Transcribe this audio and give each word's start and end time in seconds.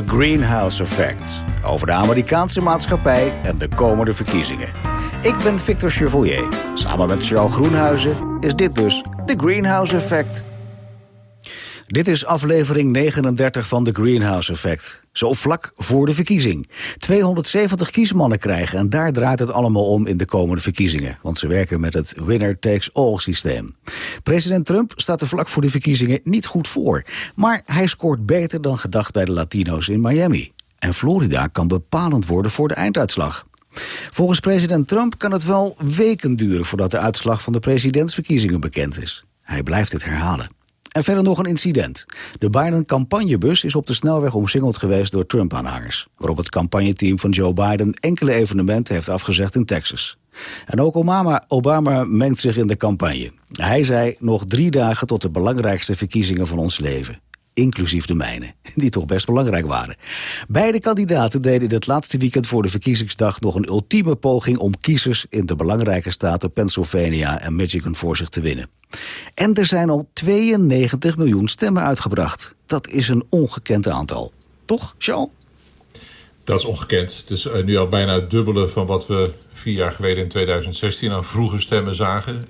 The 0.00 0.06
Greenhouse 0.06 0.82
Effect. 0.82 1.42
Over 1.64 1.86
de 1.86 1.92
Amerikaanse 1.92 2.60
maatschappij 2.60 3.32
en 3.42 3.58
de 3.58 3.68
komende 3.68 4.12
verkiezingen. 4.12 4.68
Ik 5.22 5.34
ben 5.42 5.58
Victor 5.58 5.90
Chevoyer. 5.90 6.48
Samen 6.74 7.08
met 7.08 7.26
Charles 7.26 7.52
Groenhuizen 7.52 8.36
is 8.40 8.54
dit 8.54 8.74
dus 8.74 9.04
The 9.24 9.34
Greenhouse 9.36 9.96
Effect. 9.96 10.44
Dit 11.90 12.08
is 12.08 12.24
aflevering 12.24 12.92
39 12.92 13.66
van 13.66 13.84
The 13.84 13.92
Greenhouse 13.92 14.52
Effect. 14.52 15.02
Zo 15.12 15.32
vlak 15.32 15.72
voor 15.76 16.06
de 16.06 16.12
verkiezing. 16.12 16.70
270 16.98 17.90
kiesmannen 17.90 18.38
krijgen 18.38 18.78
en 18.78 18.88
daar 18.88 19.12
draait 19.12 19.38
het 19.38 19.50
allemaal 19.50 19.86
om 19.86 20.06
in 20.06 20.16
de 20.16 20.24
komende 20.24 20.62
verkiezingen. 20.62 21.18
Want 21.22 21.38
ze 21.38 21.46
werken 21.46 21.80
met 21.80 21.94
het 21.94 22.14
winner-takes-all 22.24 23.18
systeem. 23.18 23.76
President 24.22 24.66
Trump 24.66 24.92
staat 24.96 25.20
er 25.20 25.26
vlak 25.26 25.48
voor 25.48 25.62
de 25.62 25.68
verkiezingen 25.68 26.20
niet 26.22 26.46
goed 26.46 26.68
voor. 26.68 27.02
Maar 27.34 27.62
hij 27.64 27.86
scoort 27.86 28.26
beter 28.26 28.60
dan 28.60 28.78
gedacht 28.78 29.12
bij 29.12 29.24
de 29.24 29.32
Latino's 29.32 29.88
in 29.88 30.00
Miami. 30.00 30.50
En 30.78 30.94
Florida 30.94 31.46
kan 31.46 31.68
bepalend 31.68 32.26
worden 32.26 32.50
voor 32.50 32.68
de 32.68 32.74
einduitslag. 32.74 33.46
Volgens 34.10 34.40
president 34.40 34.88
Trump 34.88 35.18
kan 35.18 35.32
het 35.32 35.44
wel 35.44 35.76
weken 35.96 36.36
duren 36.36 36.64
voordat 36.64 36.90
de 36.90 36.98
uitslag 36.98 37.42
van 37.42 37.52
de 37.52 37.58
presidentsverkiezingen 37.58 38.60
bekend 38.60 39.02
is. 39.02 39.24
Hij 39.42 39.62
blijft 39.62 39.90
dit 39.90 40.04
herhalen. 40.04 40.59
En 40.90 41.04
verder 41.04 41.24
nog 41.24 41.38
een 41.38 41.46
incident. 41.46 42.06
De 42.38 42.50
Biden-campagnebus 42.50 43.64
is 43.64 43.74
op 43.74 43.86
de 43.86 43.94
snelweg 43.94 44.34
omsingeld 44.34 44.78
geweest 44.78 45.12
door 45.12 45.26
Trump-aanhangers. 45.26 46.06
Waarop 46.16 46.36
het 46.36 46.48
campagneteam 46.48 47.18
van 47.18 47.30
Joe 47.30 47.52
Biden 47.52 47.92
enkele 47.92 48.32
evenementen 48.32 48.94
heeft 48.94 49.08
afgezegd 49.08 49.54
in 49.54 49.64
Texas. 49.64 50.18
En 50.66 50.80
ook 50.80 50.96
Obama, 50.96 51.42
Obama 51.48 52.04
mengt 52.04 52.40
zich 52.40 52.56
in 52.56 52.66
de 52.66 52.76
campagne. 52.76 53.30
Hij 53.52 53.84
zei 53.84 54.16
nog 54.18 54.44
drie 54.46 54.70
dagen 54.70 55.06
tot 55.06 55.22
de 55.22 55.30
belangrijkste 55.30 55.94
verkiezingen 55.94 56.46
van 56.46 56.58
ons 56.58 56.78
leven 56.78 57.20
inclusief 57.60 58.06
de 58.06 58.14
mijne, 58.14 58.52
die 58.74 58.90
toch 58.90 59.04
best 59.04 59.26
belangrijk 59.26 59.66
waren. 59.66 59.96
Beide 60.48 60.80
kandidaten 60.80 61.42
deden 61.42 61.72
het 61.72 61.86
laatste 61.86 62.18
weekend 62.18 62.46
voor 62.46 62.62
de 62.62 62.68
verkiezingsdag 62.68 63.40
nog 63.40 63.54
een 63.54 63.68
ultieme 63.68 64.16
poging 64.16 64.58
om 64.58 64.80
kiezers 64.80 65.26
in 65.28 65.46
de 65.46 65.56
belangrijke 65.56 66.10
staten 66.10 66.52
Pennsylvania 66.52 67.40
en 67.40 67.56
Michigan 67.56 67.94
voor 67.94 68.16
zich 68.16 68.28
te 68.28 68.40
winnen. 68.40 68.68
En 69.34 69.54
er 69.54 69.66
zijn 69.66 69.90
al 69.90 70.08
92 70.12 71.16
miljoen 71.16 71.48
stemmen 71.48 71.82
uitgebracht. 71.82 72.54
Dat 72.66 72.88
is 72.88 73.08
een 73.08 73.24
ongekend 73.28 73.88
aantal. 73.88 74.32
Toch, 74.64 74.94
Charles? 74.98 75.28
Dat 76.44 76.58
is 76.58 76.64
ongekend. 76.64 77.16
Het 77.16 77.30
is 77.30 77.46
eh, 77.46 77.64
nu 77.64 77.76
al 77.76 77.88
bijna 77.88 78.14
het 78.14 78.30
dubbele 78.30 78.68
van 78.68 78.86
wat 78.86 79.06
we 79.06 79.30
vier 79.52 79.74
jaar 79.74 79.92
geleden 79.92 80.22
in 80.22 80.28
2016 80.28 81.10
aan 81.10 81.24
vroege 81.24 81.58
stemmen 81.58 81.94
zagen. 81.94 82.46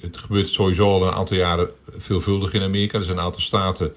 Het 0.00 0.16
gebeurt 0.16 0.48
sowieso 0.48 0.92
al 0.92 1.06
een 1.06 1.14
aantal 1.14 1.36
jaren 1.36 1.68
veelvuldig 1.98 2.52
in 2.52 2.62
Amerika. 2.62 2.98
Er 2.98 3.04
zijn 3.04 3.18
een 3.18 3.24
aantal 3.24 3.40
staten 3.40 3.92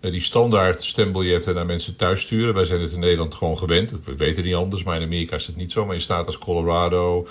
die 0.00 0.20
standaard 0.20 0.84
stembiljetten 0.84 1.54
naar 1.54 1.66
mensen 1.66 1.96
thuis 1.96 2.20
sturen. 2.20 2.54
Wij 2.54 2.64
zijn 2.64 2.80
het 2.80 2.92
in 2.92 3.00
Nederland 3.00 3.34
gewoon 3.34 3.58
gewend. 3.58 3.90
We 4.04 4.14
weten 4.14 4.44
niet 4.44 4.54
anders, 4.54 4.82
maar 4.82 4.96
in 4.96 5.02
Amerika 5.02 5.36
is 5.36 5.46
het 5.46 5.56
niet 5.56 5.72
zo. 5.72 5.84
Maar 5.84 5.94
in 5.94 6.00
staten 6.00 6.26
als 6.26 6.38
Colorado, 6.38 7.26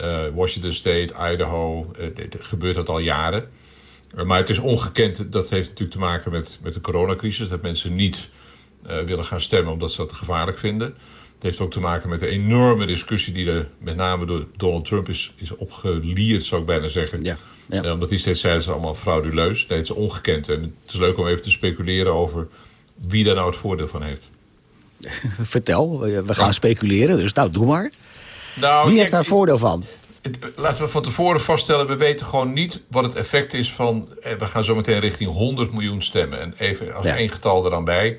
uh, 0.00 0.20
Washington 0.34 0.72
State, 0.72 1.32
Idaho, 1.32 1.90
uh, 1.98 2.06
gebeurt 2.38 2.74
dat 2.74 2.88
al 2.88 2.98
jaren. 2.98 3.48
maar 4.24 4.38
het 4.38 4.48
is 4.48 4.58
ongekend. 4.58 5.32
Dat 5.32 5.50
heeft 5.50 5.68
natuurlijk 5.68 5.98
te 5.98 6.04
maken 6.04 6.32
met, 6.32 6.58
met 6.62 6.72
de 6.72 6.80
coronacrisis. 6.80 7.48
Dat 7.48 7.62
mensen 7.62 7.94
niet 7.94 8.28
willen 8.82 9.24
gaan 9.24 9.40
stemmen 9.40 9.72
omdat 9.72 9.92
ze 9.92 9.96
dat 9.96 10.12
gevaarlijk 10.12 10.58
vinden. 10.58 10.96
Het 11.42 11.50
heeft 11.50 11.62
ook 11.62 11.72
te 11.72 11.80
maken 11.80 12.08
met 12.08 12.20
de 12.20 12.26
enorme 12.26 12.86
discussie 12.86 13.32
die 13.32 13.50
er 13.50 13.68
met 13.78 13.96
name 13.96 14.26
door 14.26 14.46
Donald 14.56 14.84
Trump 14.84 15.08
is, 15.08 15.32
is 15.36 15.56
opgelierd, 15.56 16.44
zou 16.44 16.60
ik 16.60 16.66
bijna 16.66 16.88
zeggen. 16.88 17.24
Ja. 17.24 17.36
Ja. 17.68 17.92
omdat 17.92 18.08
hij 18.08 18.18
steeds 18.18 18.40
zei, 18.40 18.56
is 18.56 18.68
allemaal 18.68 18.94
frauduleus. 18.94 19.66
Nee, 19.66 19.78
het 19.78 19.88
is 19.88 19.94
ongekend. 19.94 20.48
En 20.48 20.60
het 20.60 20.92
is 20.92 20.98
leuk 20.98 21.18
om 21.18 21.26
even 21.26 21.42
te 21.42 21.50
speculeren 21.50 22.12
over 22.12 22.48
wie 23.08 23.24
daar 23.24 23.34
nou 23.34 23.46
het 23.46 23.56
voordeel 23.56 23.88
van 23.88 24.02
heeft. 24.02 24.30
Vertel, 25.40 25.98
we 26.00 26.34
gaan 26.34 26.54
speculeren, 26.54 27.16
dus 27.16 27.32
nou, 27.32 27.50
doe 27.50 27.66
maar. 27.66 27.92
Nou, 28.54 28.88
wie 28.88 28.98
heeft 28.98 29.10
daar 29.10 29.24
voordeel 29.24 29.58
van? 29.58 29.84
Laten 30.56 30.84
we 30.84 30.90
van 30.90 31.02
tevoren 31.02 31.40
vaststellen, 31.40 31.86
we 31.86 31.96
weten 31.96 32.26
gewoon 32.26 32.52
niet 32.52 32.82
wat 32.88 33.04
het 33.04 33.14
effect 33.14 33.54
is 33.54 33.72
van... 33.72 34.08
Eh, 34.22 34.32
we 34.38 34.46
gaan 34.46 34.64
zo 34.64 34.74
meteen 34.74 35.00
richting 35.00 35.30
100 35.30 35.72
miljoen 35.72 36.02
stemmen. 36.02 36.40
En 36.40 36.54
even 36.58 36.94
als 36.94 37.06
één 37.06 37.28
getal 37.28 37.64
er 37.64 37.70
dan 37.70 37.84
bij 37.84 38.18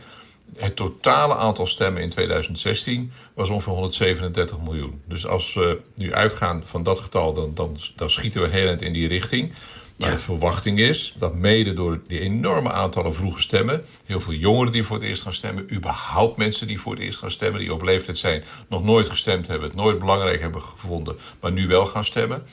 het 0.58 0.75
totale 0.75 1.36
aantal 1.36 1.66
stemmen 1.66 2.02
in 2.02 2.09
2016 2.09 3.12
was 3.34 3.50
ongeveer 3.50 3.74
137 3.74 4.59
miljoen. 4.59 5.02
Dus 5.08 5.28
als 5.28 5.53
we 5.53 5.81
nu 5.96 6.14
uitgaan 6.14 6.62
van 6.66 6.84
dat 6.84 7.00
getal, 7.00 7.34
dan, 7.34 7.52
dan, 7.53 7.78
dan 7.96 8.09
schieten 8.09 8.41
we 8.41 8.47
heel 8.47 8.68
eind 8.68 8.81
in 8.81 8.94
die 8.94 9.08
richting. 9.08 9.53
Maar 9.97 10.12
de 10.12 10.19
verwachting 10.19 10.80
is 10.80 11.14
dat 11.18 11.36
mede 11.36 11.74
door 11.74 12.00
die 12.08 12.19
enorme 12.19 12.72
aantallen 12.72 13.16
vroege 13.16 13.41
stemmen... 13.41 13.86
heel 14.06 14.19
veel 14.19 14.34
jongeren 14.34 14.72
die 14.72 14.84
voor 14.84 14.96
het 14.96 15.06
eerst 15.06 15.22
gaan 15.22 15.34
stemmen... 15.34 15.74
überhaupt 15.74 16.38
mensen 16.38 16.68
die 16.68 16.80
voor 16.80 16.94
het 16.94 17.02
eerst 17.02 17.18
gaan 17.18 17.31
stemmen... 17.31 17.59
die 17.59 17.74
op 17.74 17.81
leeftijd 17.81 18.18
zijn, 18.18 18.44
nog 18.68 18.84
nooit 18.84 19.08
gestemd 19.08 19.47
hebben... 19.47 19.68
het 19.68 19.78
nooit 19.78 20.00
belangrijk 20.00 20.41
hebben 20.41 20.62
gevonden, 20.62 21.16
maar 21.40 21.52
nu 21.52 21.68
wel 21.68 21.85
gaan 21.85 22.06
stemmen... 22.06 22.44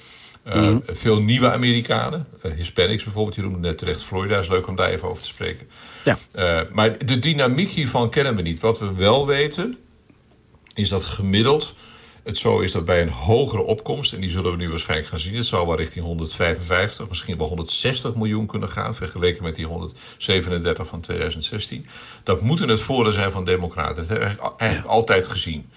Uh, 0.47 0.55
mm 0.55 0.83
Veel 0.87 1.19
nieuwe 1.19 1.53
Amerikanen, 1.53 2.27
uh, 2.47 2.53
Hispanics 2.53 3.05
bijvoorbeeld, 3.05 3.37
je 3.37 3.43
noemde 3.43 3.59
net 3.59 3.79
terecht 3.79 4.03
Florida, 4.03 4.39
is 4.39 4.49
leuk 4.49 4.67
om 4.67 4.77
daar 4.77 4.91
even 4.91 5.09
over 5.09 5.23
te 5.23 5.29
spreken. 5.29 5.69
Ja. 6.05 6.19
Uh, 6.35 6.71
maar 6.73 7.07
de 7.07 7.19
dynamiek 7.19 7.69
hiervan 7.69 8.11
kennen 8.11 8.37
we 8.37 8.43
niet. 8.43 8.61
Wat 8.61 8.79
we 8.79 8.95
wel 8.95 9.27
weten, 9.27 9.77
is 10.75 10.89
dat 10.89 11.05
gemiddeld 11.05 11.75
het 12.23 12.39
zo 12.39 12.59
is 12.59 12.73
dat 12.73 12.85
bij 12.85 13.03
een 13.03 13.11
hogere 13.11 13.63
opkomst, 13.63 14.13
en 14.13 14.21
die 14.21 14.31
zullen 14.31 14.51
we 14.51 14.57
nu 14.57 14.69
waarschijnlijk 14.69 15.09
gaan 15.09 15.19
zien, 15.19 15.35
het 15.35 15.47
zou 15.47 15.67
wel 15.67 15.77
richting 15.77 16.05
155, 16.05 17.09
misschien 17.09 17.39
wel 17.39 17.49
160 17.49 18.15
miljoen 18.15 18.47
kunnen 18.47 18.69
gaan, 18.69 18.95
vergeleken 18.95 19.43
met 19.43 19.55
die 19.55 19.67
137 19.67 20.87
van 20.87 21.01
2016. 21.01 21.87
Dat 22.23 22.41
moeten 22.41 22.69
het 22.69 22.81
voordeel 22.81 23.13
zijn 23.13 23.31
van 23.31 23.45
Democraten. 23.45 23.97
Dat 23.97 24.09
hebben 24.09 24.29
we 24.29 24.53
eigenlijk 24.57 24.91
altijd 24.91 25.27
gezien. 25.27 25.71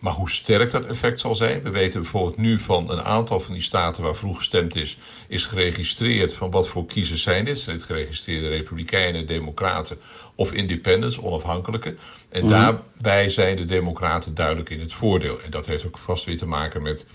Maar 0.00 0.12
hoe 0.12 0.30
sterk 0.30 0.70
dat 0.70 0.86
effect 0.86 1.20
zal 1.20 1.34
zijn, 1.34 1.62
we 1.62 1.70
weten 1.70 2.00
bijvoorbeeld 2.00 2.36
nu 2.36 2.58
van 2.58 2.90
een 2.90 3.02
aantal 3.02 3.40
van 3.40 3.54
die 3.54 3.62
staten 3.62 4.02
waar 4.02 4.16
vroeg 4.16 4.36
gestemd 4.36 4.76
is, 4.76 4.98
is 5.28 5.44
geregistreerd 5.44 6.34
van 6.34 6.50
wat 6.50 6.68
voor 6.68 6.86
kiezers 6.86 7.22
zijn 7.22 7.44
dit. 7.44 7.58
Zijn 7.58 7.80
geregistreerde 7.80 8.48
republikeinen, 8.48 9.26
democraten 9.26 9.98
of 10.34 10.52
independents, 10.52 11.20
onafhankelijke. 11.20 11.94
En 12.28 12.44
mhm. 12.44 12.50
daarbij 12.50 13.28
zijn 13.28 13.56
de 13.56 13.64
democraten 13.64 14.34
duidelijk 14.34 14.70
in 14.70 14.80
het 14.80 14.92
voordeel. 14.92 15.40
En 15.44 15.50
dat 15.50 15.66
heeft 15.66 15.86
ook 15.86 15.98
vast 15.98 16.24
weer 16.24 16.38
te 16.38 16.46
maken 16.46 16.82
met 16.82 17.06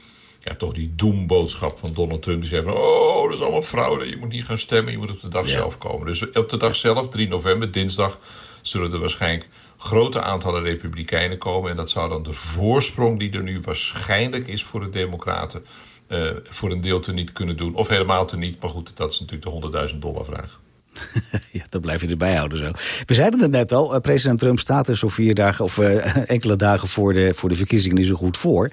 ja, 0.46 0.56
toch 0.56 0.74
die 0.74 0.94
doemboodschap 0.96 1.78
van 1.78 1.94
Donald 1.94 2.22
Trump. 2.22 2.40
Die 2.40 2.50
zei 2.50 2.64
van, 2.64 2.74
oh, 2.74 3.24
dat 3.24 3.34
is 3.34 3.42
allemaal 3.42 3.62
fraude. 3.62 4.10
Je 4.10 4.18
moet 4.18 4.32
niet 4.32 4.46
gaan 4.46 4.58
stemmen, 4.58 4.92
je 4.92 4.98
moet 4.98 5.12
op 5.12 5.22
de 5.22 5.28
dag 5.28 5.50
zelf 5.50 5.78
komen. 5.78 6.08
Dus 6.08 6.30
op 6.32 6.50
de 6.50 6.58
dag 6.58 6.76
zelf, 6.76 7.08
3 7.08 7.28
november, 7.28 7.72
dinsdag, 7.72 8.20
zullen 8.68 8.94
er 8.94 9.00
waarschijnlijk 9.00 9.50
grote 9.78 10.22
aantallen 10.22 10.64
republikeinen 10.64 11.38
komen. 11.38 11.70
En 11.70 11.76
dat 11.76 11.90
zou 11.90 12.10
dan 12.10 12.24
de 12.24 12.34
voorsprong 12.34 13.20
die 13.20 13.32
er 13.32 13.44
nu 13.44 13.60
waarschijnlijk 13.62 14.48
is 14.48 14.64
voor 14.64 14.80
de 14.80 14.90
democraten... 14.90 15.66
Uh, 16.10 16.20
voor 16.44 16.72
een 16.72 16.82
deel 16.82 17.00
te 17.00 17.14
niet 17.14 17.32
kunnen 17.32 17.58
doen. 17.58 17.76
Of 17.76 17.88
helemaal 17.88 18.26
te 18.26 18.38
niet. 18.38 18.62
Maar 18.62 18.70
goed, 18.70 18.98
dat 18.98 19.12
is 19.12 19.20
natuurlijk 19.20 19.72
de 19.74 19.90
100.000 19.94 19.98
dollar 19.98 20.26
vraag. 20.26 20.60
ja, 21.52 21.66
dat 21.70 21.82
blijf 21.82 22.02
je 22.02 22.08
erbij 22.08 22.36
houden 22.36 22.58
zo. 22.58 22.72
We 23.06 23.14
zeiden 23.14 23.40
het 23.40 23.52
net 23.52 23.72
al, 23.72 23.94
eh, 23.94 24.00
president 24.00 24.40
Trump 24.40 24.60
staat 24.60 24.88
er 24.88 24.98
zo 24.98 25.08
vier 25.08 25.36
dagen... 25.36 25.66
of 25.66 25.78
uh, 25.78 26.18
enkele 26.30 26.56
dagen 26.56 26.88
voor 26.88 27.14
de, 27.14 27.34
voor 27.34 27.50
de 27.50 27.56
verkiezingen 27.56 27.96
niet 27.96 28.08
zo 28.08 28.16
goed 28.16 28.38
voor. 28.38 28.70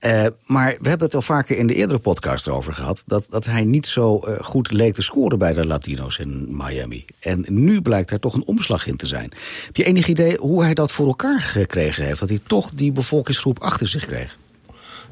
Uh, 0.00 0.26
maar 0.46 0.76
we 0.80 0.88
hebben 0.88 1.06
het 1.06 1.14
al 1.14 1.22
vaker 1.22 1.56
in 1.56 1.66
de 1.66 1.74
eerdere 1.74 1.98
podcast 1.98 2.48
over 2.48 2.72
gehad... 2.72 3.02
dat, 3.06 3.26
dat 3.28 3.44
hij 3.44 3.64
niet 3.64 3.86
zo 3.86 4.22
uh, 4.24 4.34
goed 4.40 4.72
leek 4.72 4.94
te 4.94 5.02
scoren 5.02 5.38
bij 5.38 5.52
de 5.52 5.66
Latino's 5.66 6.18
in 6.18 6.46
Miami. 6.56 7.04
En 7.20 7.44
nu 7.48 7.82
blijkt 7.82 8.10
er 8.10 8.20
toch 8.20 8.34
een 8.34 8.46
omslag 8.46 8.86
in 8.86 8.96
te 8.96 9.06
zijn. 9.06 9.32
Heb 9.66 9.76
je 9.76 9.84
enig 9.84 10.06
idee 10.06 10.36
hoe 10.36 10.62
hij 10.62 10.74
dat 10.74 10.92
voor 10.92 11.06
elkaar 11.06 11.42
gekregen 11.42 12.04
heeft? 12.04 12.20
Dat 12.20 12.28
hij 12.28 12.40
toch 12.46 12.70
die 12.70 12.92
bevolkingsgroep 12.92 13.58
achter 13.58 13.88
zich 13.88 14.06
kreeg? 14.06 14.36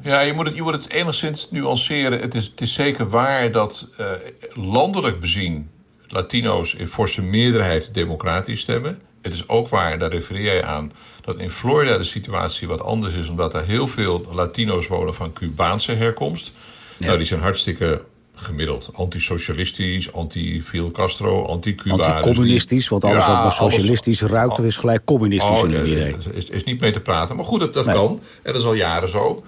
Ja, 0.01 0.19
je 0.19 0.33
moet 0.33 0.45
het, 0.45 0.55
je 0.55 0.61
moet 0.61 0.73
het 0.73 0.89
enigszins 0.89 1.51
nuanceren. 1.51 2.19
Het 2.19 2.35
is, 2.35 2.45
het 2.45 2.61
is 2.61 2.73
zeker 2.73 3.09
waar 3.09 3.51
dat 3.51 3.87
uh, 3.99 4.11
landelijk 4.53 5.19
bezien 5.19 5.69
Latino's 6.07 6.73
in 6.73 6.87
forse 6.87 7.21
meerderheid 7.21 7.93
democratisch 7.93 8.59
stemmen. 8.59 8.99
Het 9.25 9.33
is 9.33 9.47
ook 9.47 9.67
waar, 9.67 9.99
daar 9.99 10.09
refereer 10.09 10.55
je 10.55 10.63
aan, 10.63 10.91
dat 11.21 11.37
in 11.37 11.49
Florida 11.49 11.97
de 11.97 12.03
situatie 12.03 12.67
wat 12.67 12.81
anders 12.81 13.13
is, 13.13 13.29
omdat 13.29 13.53
er 13.53 13.65
heel 13.65 13.87
veel 13.87 14.25
Latino's 14.33 14.87
wonen 14.87 15.13
van 15.13 15.33
Cubaanse 15.33 15.91
herkomst. 15.91 16.51
Nou, 16.97 17.17
die 17.17 17.25
zijn 17.25 17.41
hartstikke 17.41 18.01
gemiddeld 18.35 18.89
antisocialistisch, 18.93 20.13
anti-Fidel 20.13 20.91
Castro, 20.91 21.45
anti-Cuba. 21.45 22.13
Anti-communistisch, 22.13 22.87
want 22.87 23.03
alles 23.03 23.25
wat 23.25 23.35
maar 23.35 23.51
socialistisch 23.51 24.21
alles, 24.21 24.33
ruikt, 24.33 24.59
is 24.59 24.77
gelijk 24.77 25.05
communistisch 25.05 25.61
oh, 25.61 25.69
in 25.69 25.75
een 25.75 25.87
idee. 25.87 26.15
Is, 26.33 26.45
is 26.45 26.63
niet 26.63 26.79
mee 26.79 26.91
te 26.91 26.99
praten. 26.99 27.35
Maar 27.35 27.45
goed, 27.45 27.59
dat, 27.59 27.73
dat 27.73 27.85
kan. 27.85 28.19
En 28.41 28.53
dat 28.53 28.61
is 28.61 28.67
al 28.67 28.73
jaren 28.73 29.09
zo. 29.09 29.43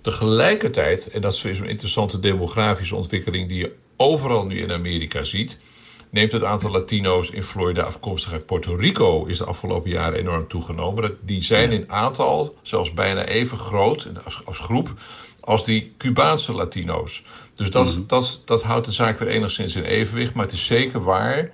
Tegelijkertijd, 0.00 1.10
en 1.10 1.20
dat 1.20 1.32
is 1.32 1.44
een 1.60 1.68
interessante 1.68 2.18
demografische 2.20 2.96
ontwikkeling 2.96 3.48
die 3.48 3.58
je 3.58 3.72
overal 3.96 4.46
nu 4.46 4.58
in 4.58 4.72
Amerika 4.72 5.24
ziet 5.24 5.58
neemt 6.10 6.32
het 6.32 6.44
aantal 6.44 6.70
Latino's 6.70 7.30
in 7.30 7.42
Florida 7.42 7.82
afkomstig 7.82 8.32
uit 8.32 8.46
Puerto 8.46 8.74
Rico 8.74 9.24
is 9.24 9.38
de 9.38 9.44
afgelopen 9.44 9.90
jaren 9.90 10.18
enorm 10.18 10.48
toegenomen. 10.48 11.18
Die 11.20 11.42
zijn 11.42 11.72
in 11.72 11.92
aantal 11.92 12.58
zelfs 12.62 12.92
bijna 12.92 13.24
even 13.24 13.58
groot 13.58 14.08
als, 14.24 14.42
als 14.44 14.58
groep 14.58 14.94
als 15.40 15.64
die 15.64 15.94
Cubaanse 15.98 16.52
Latino's. 16.52 17.22
Dus 17.54 17.70
dat, 17.70 17.86
mhm. 17.86 18.06
dat, 18.06 18.42
dat 18.44 18.62
houdt 18.62 18.86
de 18.86 18.92
zaak 18.92 19.18
weer 19.18 19.28
enigszins 19.28 19.76
in 19.76 19.82
evenwicht. 19.82 20.34
Maar 20.34 20.44
het 20.44 20.54
is 20.54 20.66
zeker 20.66 21.04
waar 21.04 21.50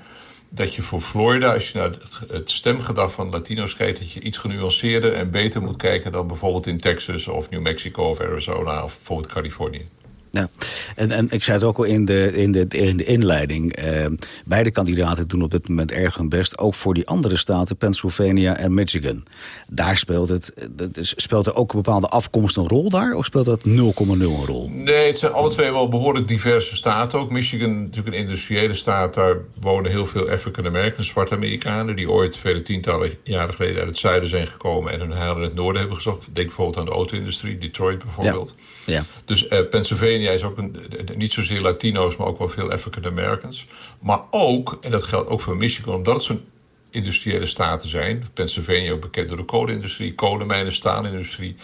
dat 0.49 0.75
je 0.75 0.83
voor 0.83 1.01
Florida, 1.01 1.53
als 1.53 1.71
je 1.71 1.79
naar 1.79 1.91
het 2.29 2.51
stemgedrag 2.51 3.13
van 3.13 3.31
Latino's 3.31 3.77
kijkt, 3.77 3.99
dat 3.99 4.13
je 4.13 4.21
iets 4.21 4.39
genuanceerder 4.39 5.13
en 5.13 5.31
beter 5.31 5.63
moet 5.63 5.77
kijken 5.77 6.13
dan 6.13 6.27
bijvoorbeeld 6.27 6.67
in 6.67 6.79
Texas 6.79 7.29
of 7.29 7.51
New 7.51 7.61
Mexico 7.61 8.09
of 8.09 8.21
Arizona 8.21 8.83
of 8.83 8.97
bijvoorbeeld 8.97 9.33
Californië. 9.33 9.85
Ja, 10.31 10.49
en, 10.95 11.11
en 11.11 11.27
ik 11.31 11.45
zei 11.45 11.59
het 11.59 11.67
ook 11.67 11.79
al 11.79 11.85
in 11.85 12.05
de, 12.05 12.33
in 12.33 12.53
de, 12.53 12.67
in 12.69 12.97
de 12.97 13.05
inleiding. 13.05 13.77
Eh, 13.77 14.07
beide 14.45 14.71
kandidaten 14.71 15.29
doen 15.29 15.43
op 15.43 15.51
dit 15.51 15.69
moment 15.69 15.93
erg 15.93 16.17
hun 16.17 16.29
best. 16.29 16.59
Ook 16.59 16.75
voor 16.75 16.95
die 16.95 17.07
andere 17.07 17.37
staten, 17.37 17.77
Pennsylvania 17.77 18.57
en 18.57 18.75
Michigan. 18.75 19.25
Daar 19.69 19.97
speelt 19.97 20.29
het. 20.29 20.53
Speelt 21.01 21.47
er 21.47 21.55
ook 21.55 21.73
een 21.73 21.83
bepaalde 21.83 22.07
afkomst 22.07 22.57
een 22.57 22.69
rol 22.69 22.91
daar? 22.91 23.15
Of 23.15 23.25
speelt 23.25 23.45
dat 23.45 23.65
0,0 23.67 23.73
een 23.73 24.47
rol? 24.47 24.71
Nee, 24.71 25.07
het 25.07 25.19
zijn 25.19 25.33
alle 25.33 25.51
twee 25.51 25.73
wel 25.73 25.89
behoorlijk 25.89 26.29
diverse 26.29 26.77
staten. 26.77 27.19
Ook 27.19 27.31
Michigan, 27.31 27.83
natuurlijk 27.83 28.17
een 28.17 28.23
industriële 28.23 28.75
staat. 28.75 29.15
Daar 29.15 29.37
wonen 29.61 29.91
heel 29.91 30.07
veel 30.07 30.29
African 30.31 30.67
Americans, 30.67 31.09
zwarte 31.09 31.35
Amerikanen. 31.35 31.97
die 31.97 32.11
ooit 32.11 32.37
vele 32.37 32.63
tientallen 32.63 33.11
jaren 33.23 33.55
geleden 33.55 33.79
uit 33.79 33.89
het 33.89 33.99
zuiden 33.99 34.29
zijn 34.29 34.47
gekomen. 34.47 34.93
en 34.93 35.01
hun 35.01 35.13
heil 35.13 35.37
in 35.37 35.43
het 35.43 35.55
noorden 35.55 35.79
hebben 35.81 35.97
gezocht. 35.97 36.35
Denk 36.35 36.47
bijvoorbeeld 36.47 36.79
aan 36.79 36.85
de 36.85 36.91
auto-industrie, 36.91 37.59
Detroit 37.59 37.99
bijvoorbeeld. 37.99 38.55
Ja. 38.85 38.95
ja. 38.95 39.03
Dus 39.25 39.43
uh, 39.43 39.49
Pennsylvania 39.71 40.03
Pennsylvania 40.05 40.31
is 40.31 40.43
ook 40.45 40.59
een, 40.59 40.77
niet 41.17 41.33
zozeer 41.33 41.61
Latino's, 41.61 42.17
maar 42.17 42.27
ook 42.27 42.39
wel 42.39 42.49
veel 42.49 42.71
African 42.71 43.07
Americans. 43.07 43.67
Maar 44.01 44.21
ook, 44.31 44.79
en 44.81 44.91
dat 44.91 45.05
geldt 45.05 45.29
ook 45.29 45.41
voor 45.41 45.57
Michigan, 45.57 45.95
omdat 45.95 46.15
het 46.15 46.25
zo'n 46.25 46.45
industriële 46.91 47.47
staten 47.47 47.89
zijn. 47.89 48.25
Pennsylvania 48.35 48.93
ook 48.93 49.01
bekend 49.01 49.29
door 49.29 49.37
de 49.37 49.45
kolenindustrie, 49.45 50.15
kolenmijnen, 50.15 50.73
staalindustrie. 50.73 51.57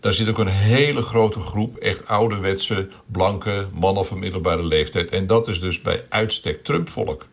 Daar 0.00 0.12
zit 0.12 0.28
ook 0.28 0.38
een 0.38 0.46
hele 0.46 1.02
grote 1.02 1.40
groep 1.40 1.76
echt 1.76 2.08
ouderwetse, 2.08 2.88
blanke 3.06 3.66
mannen 3.72 4.06
van 4.06 4.18
middelbare 4.18 4.64
leeftijd. 4.64 5.10
En 5.10 5.26
dat 5.26 5.48
is 5.48 5.60
dus 5.60 5.80
bij 5.82 6.04
uitstek 6.08 6.64
Trump-volk. 6.64 7.26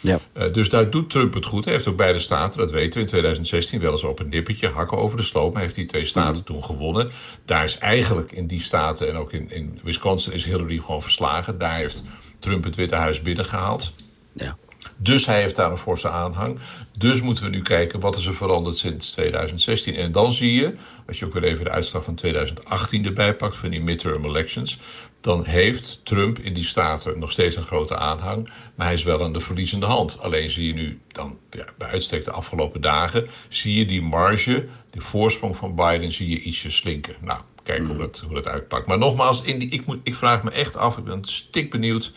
Ja. 0.00 0.18
Uh, 0.36 0.52
dus 0.52 0.68
daar 0.68 0.90
doet 0.90 1.10
Trump 1.10 1.34
het 1.34 1.44
goed. 1.44 1.64
Hij 1.64 1.72
heeft 1.72 1.88
ook 1.88 1.96
beide 1.96 2.18
staten, 2.18 2.58
dat 2.58 2.70
weten 2.70 2.94
we, 2.94 3.00
in 3.00 3.06
2016 3.06 3.80
wel 3.80 3.92
eens 3.92 4.04
op 4.04 4.18
een 4.18 4.28
nippertje 4.28 4.68
hakken 4.68 4.98
over 4.98 5.16
de 5.16 5.22
sloop. 5.22 5.52
Hij 5.52 5.62
heeft 5.62 5.74
die 5.74 5.86
twee 5.86 6.04
staten 6.04 6.44
toen 6.44 6.64
gewonnen. 6.64 7.10
Daar 7.44 7.64
is 7.64 7.78
eigenlijk 7.78 8.32
in 8.32 8.46
die 8.46 8.60
staten 8.60 9.08
en 9.08 9.16
ook 9.16 9.32
in, 9.32 9.50
in 9.50 9.80
Wisconsin 9.82 10.32
is 10.32 10.44
Hillary 10.44 10.78
gewoon 10.78 11.02
verslagen. 11.02 11.58
Daar 11.58 11.78
heeft 11.78 12.02
Trump 12.38 12.64
het 12.64 12.74
Witte 12.74 12.94
Huis 12.94 13.22
binnengehaald. 13.22 13.92
Ja. 14.32 14.56
Dus 14.96 15.26
hij 15.26 15.40
heeft 15.40 15.56
daar 15.56 15.70
een 15.70 15.78
forse 15.78 16.08
aanhang. 16.08 16.58
Dus 16.98 17.20
moeten 17.20 17.44
we 17.44 17.50
nu 17.50 17.62
kijken 17.62 18.00
wat 18.00 18.16
is 18.16 18.26
er 18.26 18.34
veranderd 18.34 18.76
sinds 18.76 19.10
2016. 19.10 19.94
En 19.94 20.12
dan 20.12 20.32
zie 20.32 20.52
je, 20.52 20.74
als 21.06 21.18
je 21.18 21.24
ook 21.24 21.32
weer 21.32 21.44
even 21.44 21.64
de 21.64 21.70
uitslag 21.70 22.04
van 22.04 22.14
2018 22.14 23.04
erbij 23.04 23.34
pakt... 23.34 23.56
van 23.56 23.70
die 23.70 23.82
midterm 23.82 24.24
elections... 24.24 24.78
dan 25.20 25.44
heeft 25.44 26.04
Trump 26.04 26.38
in 26.38 26.54
die 26.54 26.64
staten 26.64 27.18
nog 27.18 27.30
steeds 27.30 27.56
een 27.56 27.62
grote 27.62 27.96
aanhang... 27.96 28.50
maar 28.74 28.86
hij 28.86 28.94
is 28.94 29.04
wel 29.04 29.24
aan 29.24 29.32
de 29.32 29.40
verliezende 29.40 29.86
hand. 29.86 30.20
Alleen 30.20 30.50
zie 30.50 30.66
je 30.66 30.74
nu 30.74 30.98
dan, 31.08 31.38
ja, 31.50 31.64
bij 31.78 31.88
uitstek 31.88 32.24
de 32.24 32.30
afgelopen 32.30 32.80
dagen... 32.80 33.26
zie 33.48 33.78
je 33.78 33.84
die 33.84 34.02
marge, 34.02 34.66
die 34.90 35.00
voorsprong 35.00 35.56
van 35.56 35.74
Biden, 35.74 36.12
zie 36.12 36.28
je 36.28 36.40
ietsje 36.40 36.70
slinken. 36.70 37.16
Nou, 37.20 37.40
kijk 37.62 37.86
hoe 37.86 37.96
dat, 37.96 38.22
hoe 38.26 38.34
dat 38.34 38.48
uitpakt. 38.48 38.86
Maar 38.86 38.98
nogmaals, 38.98 39.42
in 39.42 39.58
die, 39.58 39.68
ik, 39.68 39.86
moet, 39.86 39.98
ik 40.02 40.14
vraag 40.14 40.42
me 40.42 40.50
echt 40.50 40.76
af, 40.76 40.98
ik 40.98 41.04
ben 41.04 41.24
stik 41.24 41.70
benieuwd... 41.70 42.12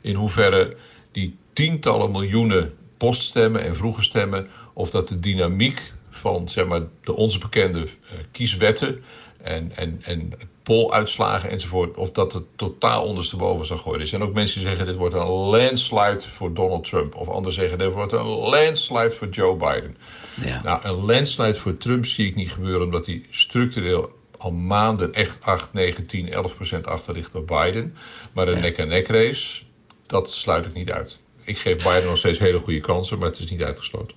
in 0.00 0.14
hoeverre 0.14 0.76
die 1.12 1.36
tientallen 1.52 2.10
miljoenen 2.10 2.74
poststemmen 2.96 3.62
en 3.62 3.76
vroege 3.76 4.02
stemmen, 4.02 4.48
of 4.72 4.90
dat 4.90 5.08
de 5.08 5.18
dynamiek 5.18 5.92
van 6.10 6.48
zeg 6.48 6.66
maar, 6.66 6.82
de 7.00 7.16
ons 7.16 7.38
bekende 7.38 7.78
uh, 7.78 7.88
kieswetten 8.30 9.02
en, 9.42 9.76
en, 9.76 10.00
en 10.02 10.32
poluitslagen 10.62 11.50
enzovoort, 11.50 11.96
of 11.96 12.10
dat 12.10 12.32
het 12.32 12.44
totaal 12.56 13.04
ondersteboven 13.04 13.66
zal 13.66 13.76
gooien. 13.76 14.00
Er 14.00 14.06
zijn 14.06 14.22
ook 14.22 14.34
mensen 14.34 14.58
die 14.60 14.68
zeggen: 14.68 14.86
dit 14.86 14.96
wordt 14.96 15.14
een 15.14 15.26
landslide 15.26 16.20
voor 16.20 16.54
Donald 16.54 16.84
Trump. 16.84 17.14
Of 17.14 17.28
anderen 17.28 17.52
zeggen: 17.52 17.78
dit 17.78 17.92
wordt 17.92 18.12
een 18.12 18.26
landslide 18.26 19.10
voor 19.10 19.28
Joe 19.28 19.56
Biden. 19.56 19.96
Ja. 20.44 20.62
Nou, 20.62 20.80
een 20.82 21.04
landslide 21.04 21.54
voor 21.54 21.76
Trump 21.76 22.06
zie 22.06 22.26
ik 22.26 22.34
niet 22.34 22.52
gebeuren, 22.52 22.82
omdat 22.82 23.06
hij 23.06 23.22
structureel 23.30 24.12
al 24.38 24.52
maanden 24.52 25.14
echt 25.14 25.38
8, 25.42 25.72
9, 25.72 26.06
10, 26.06 26.30
11 26.32 26.54
procent 26.54 26.86
achter 26.86 27.14
ligt 27.14 27.34
op 27.34 27.46
Biden. 27.46 27.94
Maar 28.32 28.48
een 28.48 28.60
nek-en-nek 28.60 29.06
race, 29.06 29.62
dat 30.06 30.30
sluit 30.30 30.66
ik 30.66 30.72
niet 30.72 30.90
uit 30.90 31.20
ik 31.44 31.58
geef 31.58 31.76
Biden 31.76 32.04
nog 32.08 32.18
steeds 32.18 32.38
hele 32.38 32.58
goede 32.58 32.80
kansen, 32.80 33.18
maar 33.18 33.28
het 33.28 33.38
is 33.38 33.50
niet 33.50 33.62
uitgesloten. 33.62 34.16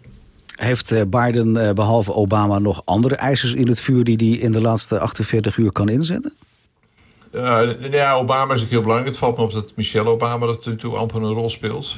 Heeft 0.55 0.91
eh, 0.91 1.01
Biden 1.07 1.57
eh, 1.57 1.73
behalve 1.73 2.13
Obama 2.13 2.59
nog 2.59 2.81
andere 2.85 3.15
eisers 3.15 3.53
in 3.53 3.67
het 3.67 3.79
vuur 3.79 4.03
die 4.03 4.17
hij 4.17 4.37
in 4.37 4.51
de 4.51 4.61
laatste 4.61 4.99
48 4.99 5.57
uur 5.57 5.71
kan 5.71 5.89
inzetten? 5.89 6.33
Uh, 7.31 7.91
ja, 7.91 8.15
Obama 8.15 8.53
is 8.53 8.63
ook 8.63 8.69
heel 8.69 8.81
belangrijk. 8.81 9.09
Het 9.09 9.19
valt 9.19 9.37
me 9.37 9.43
op 9.43 9.51
dat 9.51 9.71
Michelle 9.75 10.09
Obama 10.09 10.45
dat 10.45 10.65
natuurlijk 10.65 11.01
amper 11.01 11.21
een 11.21 11.33
rol 11.33 11.49
speelt. 11.49 11.95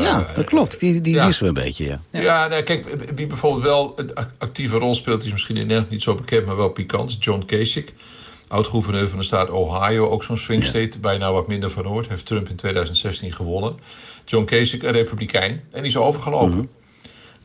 ja, 0.00 0.30
dat 0.34 0.44
klopt. 0.44 0.80
Die, 0.80 1.00
die 1.00 1.14
ja. 1.14 1.30
we 1.38 1.46
een 1.46 1.54
beetje, 1.54 1.84
ja. 1.84 2.00
Ja, 2.10 2.20
ja 2.20 2.48
nou, 2.48 2.62
kijk, 2.62 2.86
wie 3.14 3.26
bijvoorbeeld 3.26 3.62
wel 3.62 3.92
een 3.96 4.12
actieve 4.38 4.78
rol 4.78 4.94
speelt... 4.94 5.24
is 5.24 5.32
misschien 5.32 5.56
in 5.56 5.62
Nederland 5.62 5.90
niet 5.90 6.02
zo 6.02 6.14
bekend, 6.14 6.46
maar 6.46 6.56
wel 6.56 6.68
pikant. 6.68 7.16
John 7.24 7.42
Kasich, 7.46 7.84
oud-gouverneur 8.48 9.08
van 9.08 9.18
de 9.18 9.24
staat 9.24 9.50
Ohio. 9.50 10.08
Ook 10.08 10.24
zo'n 10.24 10.36
swing 10.36 10.64
state, 10.64 10.98
bijna 10.98 11.32
wat 11.32 11.48
minder 11.48 11.70
van 11.70 11.84
hoort. 11.84 12.08
Heeft 12.08 12.26
Trump 12.26 12.48
in 12.48 12.56
2016 12.56 13.32
gewonnen. 13.32 13.76
John 14.24 14.44
Kasich, 14.44 14.82
een 14.82 14.92
republikein. 14.92 15.52
En 15.70 15.82
die 15.82 15.90
is 15.90 15.96
overgelopen. 15.96 16.56
Mm 16.56 16.68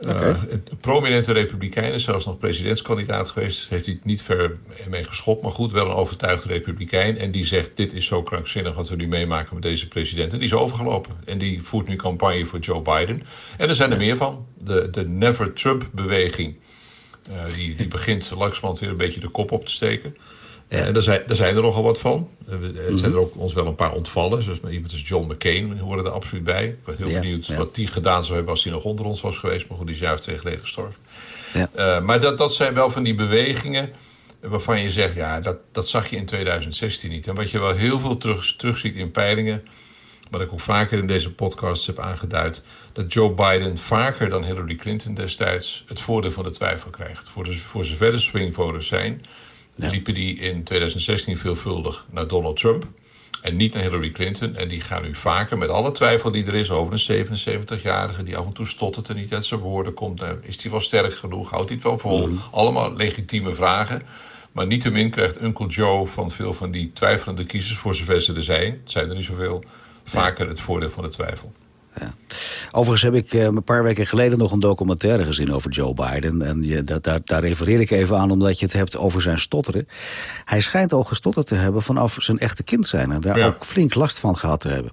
een 0.08 0.64
prominente 0.82 1.32
republikein 1.32 1.94
is 1.94 2.04
zelfs 2.04 2.26
nog 2.26 2.38
presidentskandidaat 2.38 3.30
geweest. 3.30 3.70
Heeft 3.70 3.86
hij 3.86 3.98
niet 4.04 4.22
ver 4.22 4.58
mee 4.90 5.04
geschopt, 5.04 5.42
maar 5.42 5.52
goed, 5.52 5.72
wel 5.72 5.86
een 5.86 5.96
overtuigde 5.96 6.48
republikein. 6.48 7.18
En 7.18 7.32
die 7.32 7.46
zegt: 7.46 7.70
Dit 7.74 7.94
is 7.94 8.06
zo 8.06 8.24
krankzinnig 8.24 8.76
wat 8.76 8.90
we 8.90 8.96
nu 8.96 9.08
meemaken 9.08 9.54
met 9.54 9.64
deze 9.64 9.88
president. 9.88 10.34
En 10.34 10.38
die 10.38 10.48
is 10.48 10.54
overgelopen. 10.54 11.16
En 11.26 11.38
die 11.38 11.64
voert 11.64 11.88
nu 11.88 11.96
campagne 11.96 12.46
voor 12.46 12.60
Joe 12.60 12.82
Biden. 12.82 13.24
En 13.58 13.70
er 13.70 13.76
zijn 13.76 13.92
er 13.92 13.98
meer 13.98 14.16
van. 14.16 14.46
De, 14.64 14.90
de 14.92 15.08
Never 15.08 15.54
Trump-beweging. 15.54 16.56
Uh, 17.30 17.54
die, 17.56 17.76
die 17.76 17.88
begint 17.88 18.32
langzamerhand 18.36 18.80
weer 18.80 18.90
een 18.90 18.98
beetje 18.98 19.20
de 19.20 19.30
kop 19.30 19.52
op 19.52 19.66
te 19.66 19.72
steken. 19.72 20.16
Ja. 20.78 20.86
En 20.86 20.94
daar 20.94 21.02
zijn, 21.02 21.22
daar 21.26 21.36
zijn 21.36 21.56
er 21.56 21.62
nogal 21.62 21.84
wat 21.84 22.00
van. 22.00 22.30
Er 22.90 22.98
zijn 22.98 23.12
er 23.12 23.20
ook 23.20 23.38
ons 23.38 23.54
wel 23.54 23.68
een 23.68 23.76
paar 23.76 23.94
ontvallen. 23.94 24.44
Zoals 24.44 24.60
iemand 24.70 24.92
als 24.92 25.08
John 25.08 25.32
McCain 25.32 25.80
horen 25.80 26.06
er 26.06 26.12
absoluut 26.12 26.44
bij. 26.44 26.66
Ik 26.66 26.84
ben 26.84 26.96
heel 26.98 27.20
benieuwd 27.20 27.56
wat 27.56 27.76
die 27.76 27.88
gedaan 27.88 28.24
zou 28.24 28.36
hebben 28.36 28.54
als 28.54 28.64
hij 28.64 28.74
nog 28.74 28.84
onder 28.84 29.06
ons 29.06 29.22
was 29.22 29.38
geweest. 29.38 29.68
Maar 29.68 29.78
goed, 29.78 29.86
die 29.86 29.96
is 29.96 30.02
juist 30.02 30.24
twee 30.24 30.38
geleden 30.38 30.60
gestorven. 30.60 31.00
Ja. 31.54 31.70
Uh, 31.76 32.06
maar 32.06 32.20
dat, 32.20 32.38
dat 32.38 32.54
zijn 32.54 32.74
wel 32.74 32.90
van 32.90 33.04
die 33.04 33.16
bewegingen 33.16 33.92
waarvan 34.42 34.82
je 34.82 34.90
zegt... 34.90 35.16
ja, 35.16 35.40
dat, 35.40 35.58
dat 35.72 35.88
zag 35.88 36.08
je 36.08 36.16
in 36.16 36.26
2016 36.26 37.10
niet. 37.10 37.28
En 37.28 37.36
wat 37.36 37.52
je 37.52 37.60
wel 37.60 37.74
heel 37.74 38.00
veel 38.00 38.18
terug, 38.18 38.56
terugziet 38.56 38.96
in 38.96 39.12
peilingen... 39.12 39.64
wat 40.30 40.42
ik 40.42 40.54
ook 40.54 40.60
vaker 40.60 41.00
in 41.00 41.08
deze 41.08 41.34
podcast 41.34 41.88
heb 41.88 42.00
aangeduid... 42.00 42.62
dat 42.94 43.14
Joe 43.14 43.32
Biden 43.32 43.78
vaker 43.78 44.30
dan 44.30 44.44
Hillary 44.44 44.76
Clinton 44.76 45.14
destijds... 45.14 45.84
het 45.88 46.02
voordeel 46.02 46.32
van 46.32 46.44
de 46.44 46.52
twijfel 46.52 46.90
krijgt. 46.90 47.30
Voor, 47.30 47.44
de, 47.44 47.54
voor 47.54 47.84
zover 47.84 48.12
de 48.12 48.20
swingvoters 48.20 48.88
zijn 48.88 49.22
ja. 49.76 49.90
liepen 49.90 50.14
die 50.14 50.40
in 50.40 50.64
2016 50.64 51.38
veelvuldig 51.38 52.06
naar 52.12 52.28
Donald 52.28 52.60
Trump. 52.60 52.88
En 53.42 53.56
niet 53.56 53.74
naar 53.74 53.84
Hillary 53.84 54.10
Clinton. 54.10 54.56
En 54.56 54.68
die 54.68 54.82
gaan 54.82 55.02
nu 55.02 55.16
vaker, 55.16 55.58
met 55.58 55.70
alle 55.70 55.92
twijfel 55.92 56.32
die 56.32 56.46
er 56.46 56.54
is 56.54 56.72
over 56.72 56.94
een 56.94 57.26
77-jarige... 57.26 58.24
die 58.24 58.38
af 58.38 58.46
en 58.46 58.54
toe 58.54 58.68
stottert 58.68 59.10
en 59.10 59.16
niet 59.16 59.34
uit 59.34 59.46
zijn 59.46 59.60
woorden 59.60 59.94
komt. 59.94 60.20
Nou, 60.20 60.38
is 60.42 60.62
hij 60.62 60.72
wel 60.72 60.80
sterk 60.80 61.16
genoeg? 61.16 61.50
Houdt 61.50 61.68
hij 61.68 61.76
het 61.76 61.88
wel 61.88 61.98
vol? 61.98 62.28
Mm. 62.28 62.40
Allemaal 62.52 62.94
legitieme 62.94 63.52
vragen. 63.52 64.02
Maar 64.52 64.68
niettemin 64.68 65.10
krijgt 65.10 65.42
Uncle 65.42 65.68
Joe 65.68 66.08
van 66.08 66.32
veel 66.32 66.54
van 66.54 66.72
die 66.72 66.92
twijfelende 66.94 67.46
kiezers... 67.46 67.78
voor 67.78 67.96
zover 67.96 68.22
ze 68.22 68.34
er 68.34 68.44
zijn, 68.44 68.72
het 68.72 68.92
zijn 68.92 69.10
er 69.10 69.16
niet 69.16 69.26
zoveel... 69.26 69.64
vaker 70.04 70.48
het 70.48 70.62
voordeel 70.62 70.90
van 70.90 71.04
de 71.04 71.10
twijfel. 71.10 71.52
Ja. 72.00 72.14
Overigens 72.76 73.02
heb 73.02 73.14
ik 73.14 73.34
eh, 73.34 73.42
een 73.42 73.64
paar 73.64 73.84
weken 73.84 74.08
geleden 74.08 74.38
nog 74.38 74.52
een 74.52 74.60
documentaire 74.60 75.24
gezien 75.24 75.54
over 75.54 75.72
Joe 75.72 75.94
Biden. 75.94 76.42
En 76.42 76.64
je, 76.64 76.84
dat, 76.84 77.04
daar, 77.04 77.20
daar 77.24 77.42
refereer 77.42 77.80
ik 77.80 77.92
even 77.92 78.18
aan 78.18 78.32
omdat 78.32 78.60
je 78.60 78.66
het 78.66 78.74
hebt 78.74 78.98
over 78.98 79.22
zijn 79.22 79.40
stotteren. 79.40 79.88
Hij 80.46 80.62
schijnt 80.62 80.94
al 80.94 81.04
gestotterd 81.04 81.48
te 81.48 81.56
hebben 81.56 81.82
vanaf 81.82 82.16
zijn 82.20 82.40
echte 82.40 82.64
kind 82.64 82.88
zijn. 82.88 83.12
En 83.12 83.22
daar 83.22 83.46
ook 83.46 83.66
flink 83.66 83.94
last 83.94 84.20
van 84.20 84.38
gehad 84.38 84.60
te 84.60 84.68
hebben. 84.68 84.92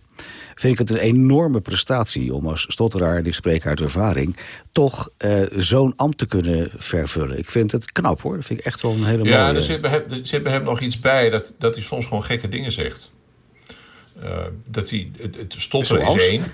Vind 0.54 0.72
ik 0.72 0.78
het 0.78 0.90
een 0.90 1.04
enorme 1.04 1.60
prestatie 1.60 2.34
om 2.34 2.46
als 2.46 2.64
stotteraar, 2.68 3.22
die 3.22 3.32
spreek 3.32 3.66
uit 3.66 3.80
ervaring... 3.80 4.36
toch 4.72 5.08
uh, 5.18 5.42
zo'n 5.56 5.92
ambt 5.96 6.18
te 6.18 6.26
kunnen 6.26 6.70
vervullen. 6.76 7.38
Ik 7.38 7.50
vind 7.50 7.72
het 7.72 7.92
knap 7.92 8.22
hoor. 8.22 8.36
Dat 8.36 8.44
vind 8.44 8.58
ik 8.58 8.64
echt 8.64 8.82
wel 8.82 8.92
een 8.92 9.04
hele 9.04 9.18
mooie... 9.18 9.30
Ja, 9.30 9.54
er 9.54 9.62
zit 9.62 9.80
bij 9.80 9.90
hem, 9.90 10.02
er 10.10 10.20
zit 10.22 10.42
bij 10.42 10.52
hem 10.52 10.62
nog 10.62 10.80
iets 10.80 10.98
bij 10.98 11.30
dat, 11.30 11.54
dat 11.58 11.74
hij 11.74 11.82
soms 11.82 12.06
gewoon 12.06 12.22
gekke 12.22 12.48
dingen 12.48 12.72
zegt. 12.72 13.12
Uh, 14.24 14.38
dat 14.66 14.90
hij, 14.90 15.10
het, 15.18 15.36
het 15.36 15.54
stotteren 15.56 16.14
is 16.14 16.28
één. 16.28 16.44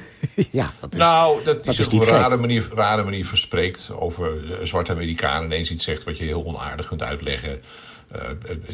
ja, 0.51 0.71
dat 0.81 0.93
is, 0.93 0.99
nou, 0.99 1.45
dat 1.45 1.65
hij 1.65 1.75
zich 1.75 1.93
op 1.93 2.01
een 2.01 2.07
rare 2.07 2.37
manier, 2.37 2.69
rare 2.75 3.05
manier 3.05 3.27
verspreekt 3.27 3.91
over 3.93 4.45
uh, 4.45 4.51
zwarte 4.63 4.93
Amerikanen. 4.93 5.45
Ineens 5.45 5.71
iets 5.71 5.85
zegt 5.85 6.05
wat 6.05 6.19
je 6.19 6.25
heel 6.25 6.45
onaardig 6.45 6.89
kunt 6.89 7.03
uitleggen. 7.03 7.61
Uh, 8.15 8.21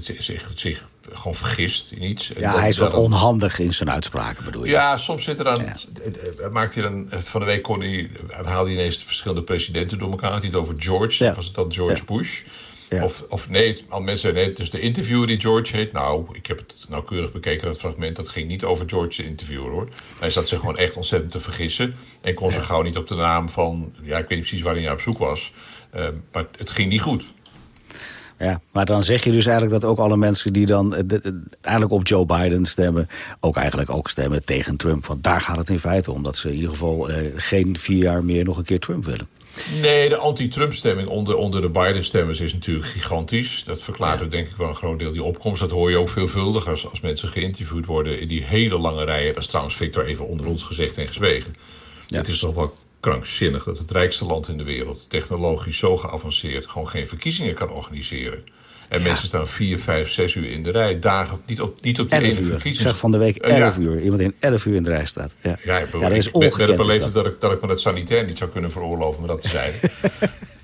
zich, 0.00 0.50
zich 0.54 0.88
gewoon 1.12 1.34
vergist 1.34 1.92
in 1.92 2.02
iets. 2.02 2.32
Ja, 2.38 2.58
hij 2.58 2.68
is 2.68 2.78
wat 2.78 2.92
onhandig 2.92 3.58
in 3.58 3.74
zijn 3.74 3.90
uitspraken, 3.90 4.44
bedoel 4.44 4.64
je? 4.64 4.70
Ja, 4.70 4.96
soms 4.96 5.24
zit 5.24 5.38
er 5.38 5.44
dan... 5.44 5.64
Ja. 5.64 6.48
Maakt 6.48 6.74
hij 6.74 6.82
dan 6.82 7.06
van 7.10 7.40
de 7.40 7.46
week 7.46 7.62
kon 7.62 7.80
hij, 7.80 8.10
haalde 8.30 8.70
hij 8.70 8.78
ineens 8.78 9.04
verschillende 9.04 9.42
presidenten 9.42 9.98
door 9.98 10.10
elkaar. 10.10 10.30
Had 10.30 10.40
hij 10.40 10.48
het 10.48 10.58
over 10.58 10.74
George. 10.76 11.24
Ja. 11.24 11.34
Was 11.34 11.44
het 11.44 11.54
dan 11.54 11.72
George 11.72 12.04
Bush? 12.04 12.42
Of, 13.00 13.24
of 13.28 13.48
nee, 13.48 13.84
al 13.88 14.00
mensen 14.00 14.34
nee, 14.34 14.52
is 14.52 14.70
de 14.70 14.80
interviewer 14.80 15.26
die 15.26 15.40
George 15.40 15.76
heet. 15.76 15.92
Nou, 15.92 16.26
ik 16.32 16.46
heb 16.46 16.58
het 16.58 16.84
nauwkeurig 16.88 17.32
bekeken, 17.32 17.66
dat 17.66 17.78
fragment. 17.78 18.16
Dat 18.16 18.28
ging 18.28 18.48
niet 18.48 18.64
over 18.64 18.88
George, 18.88 19.22
de 19.22 19.28
interviewer 19.28 19.70
hoor. 19.70 19.88
Hij 20.18 20.30
zat 20.30 20.48
zich 20.48 20.60
gewoon 20.60 20.76
echt 20.76 20.96
ontzettend 20.96 21.32
te 21.32 21.40
vergissen. 21.40 21.94
En 22.22 22.34
kon 22.34 22.50
zich 22.50 22.66
gauw 22.66 22.82
niet 22.82 22.96
op 22.96 23.08
de 23.08 23.14
naam 23.14 23.48
van. 23.48 23.94
Ja, 24.02 24.18
ik 24.18 24.28
weet 24.28 24.38
niet 24.38 24.46
precies 24.46 24.62
waar 24.62 24.74
hij 24.74 24.82
naar 24.82 24.92
op 24.92 25.00
zoek 25.00 25.18
was. 25.18 25.52
Uh, 25.94 26.08
maar 26.32 26.46
het 26.58 26.70
ging 26.70 26.90
niet 26.90 27.00
goed. 27.00 27.32
Ja, 28.38 28.60
maar 28.72 28.84
dan 28.84 29.04
zeg 29.04 29.24
je 29.24 29.32
dus 29.32 29.46
eigenlijk 29.46 29.80
dat 29.80 29.90
ook 29.90 29.98
alle 29.98 30.16
mensen 30.16 30.52
die 30.52 30.66
dan 30.66 30.94
eh, 30.94 31.18
eigenlijk 31.60 31.94
op 31.94 32.06
Joe 32.06 32.26
Biden 32.26 32.64
stemmen... 32.64 33.08
ook 33.40 33.56
eigenlijk 33.56 33.90
ook 33.90 34.08
stemmen 34.08 34.44
tegen 34.44 34.76
Trump. 34.76 35.06
Want 35.06 35.22
daar 35.22 35.40
gaat 35.40 35.56
het 35.56 35.68
in 35.68 35.78
feite 35.78 36.12
om. 36.12 36.22
Dat 36.22 36.36
ze 36.36 36.48
in 36.48 36.54
ieder 36.54 36.70
geval 36.70 37.08
eh, 37.08 37.16
geen 37.36 37.78
vier 37.78 38.02
jaar 38.02 38.24
meer 38.24 38.44
nog 38.44 38.56
een 38.56 38.64
keer 38.64 38.80
Trump 38.80 39.04
willen. 39.04 39.28
Nee, 39.80 40.08
de 40.08 40.16
anti-Trump-stemming 40.16 41.08
onder, 41.08 41.36
onder 41.36 41.60
de 41.60 41.68
Biden-stemmers 41.68 42.40
is 42.40 42.52
natuurlijk 42.52 42.86
gigantisch. 42.86 43.64
Dat 43.64 43.82
verklaart 43.82 44.20
ja. 44.20 44.26
denk 44.26 44.48
ik 44.48 44.56
wel 44.56 44.68
een 44.68 44.74
groot 44.74 44.98
deel 44.98 45.12
die 45.12 45.22
opkomst. 45.22 45.60
Dat 45.60 45.70
hoor 45.70 45.90
je 45.90 45.98
ook 45.98 46.08
veelvuldig 46.08 46.68
als, 46.68 46.88
als 46.90 47.00
mensen 47.00 47.28
geïnterviewd 47.28 47.86
worden 47.86 48.20
in 48.20 48.28
die 48.28 48.44
hele 48.44 48.78
lange 48.78 49.04
rijen. 49.04 49.34
Dat 49.34 49.42
is 49.42 49.48
trouwens 49.48 49.76
Victor 49.76 50.06
even 50.06 50.28
onder 50.28 50.46
ons 50.46 50.62
gezegd 50.62 50.98
en 50.98 51.06
gezwegen. 51.08 51.54
Ja. 52.08 52.18
Het 52.18 52.28
is 52.28 52.38
toch 52.38 52.54
wel 52.54 52.74
krankzinnig 53.00 53.64
dat 53.64 53.78
het 53.78 53.90
rijkste 53.90 54.24
land 54.24 54.48
in 54.48 54.56
de 54.56 54.64
wereld, 54.64 55.10
technologisch 55.10 55.78
zo 55.78 55.96
geavanceerd, 55.96 56.66
gewoon 56.66 56.88
geen 56.88 57.06
verkiezingen 57.06 57.54
kan 57.54 57.70
organiseren. 57.70 58.44
En 58.92 59.02
mensen 59.02 59.26
staan 59.26 59.48
vier, 59.48 59.78
vijf, 59.78 60.10
zes 60.10 60.34
uur 60.34 60.50
in 60.50 60.62
de 60.62 60.70
rij. 60.70 60.98
Dagen 60.98 61.38
niet 61.46 61.60
op, 61.60 61.80
niet 61.80 62.00
op 62.00 62.10
die 62.10 62.18
ene 62.18 62.28
uur. 62.28 62.34
verkiezing. 62.34 62.74
Ik 62.74 62.80
zeg 62.80 62.96
van 62.98 63.10
de 63.10 63.18
week 63.18 63.36
elf 63.36 63.78
uur. 63.78 64.00
Iemand 64.00 64.20
in 64.20 64.34
elf 64.38 64.64
uur 64.64 64.74
in 64.74 64.82
de 64.82 64.90
rij 64.90 65.04
staat. 65.04 65.30
Ja, 65.40 65.58
ja, 65.64 65.78
ik, 65.78 65.92
ja 65.92 65.98
dat 65.98 66.10
is 66.10 66.30
ongekend. 66.30 66.68
Ik 66.68 66.76
ben 66.76 66.86
beleefd 66.86 67.12
dat 67.12 67.26
ik, 67.26 67.40
dat 67.40 67.52
ik 67.52 67.60
me 67.60 67.66
dat 67.66 67.80
sanitair 67.80 68.24
niet 68.24 68.38
zou 68.38 68.50
kunnen 68.50 68.70
veroorloven, 68.70 69.20
maar 69.20 69.28
dat 69.28 69.40
te 69.40 69.48
zijn. 69.48 69.72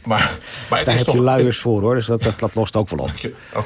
maar, 0.05 0.39
maar 0.69 0.79
het 0.79 0.87
Daar 0.87 0.95
is 0.95 1.01
heb 1.01 1.05
toch, 1.05 1.15
je 1.15 1.21
luiers 1.21 1.59
voor 1.59 1.81
hoor, 1.81 1.95
dus 1.95 2.07
dat, 2.07 2.23
dat, 2.23 2.39
dat 2.39 2.55
lost 2.55 2.77
ook 2.77 2.89
wel 2.89 2.99
op. 2.99 3.11
Oh, 3.55 3.65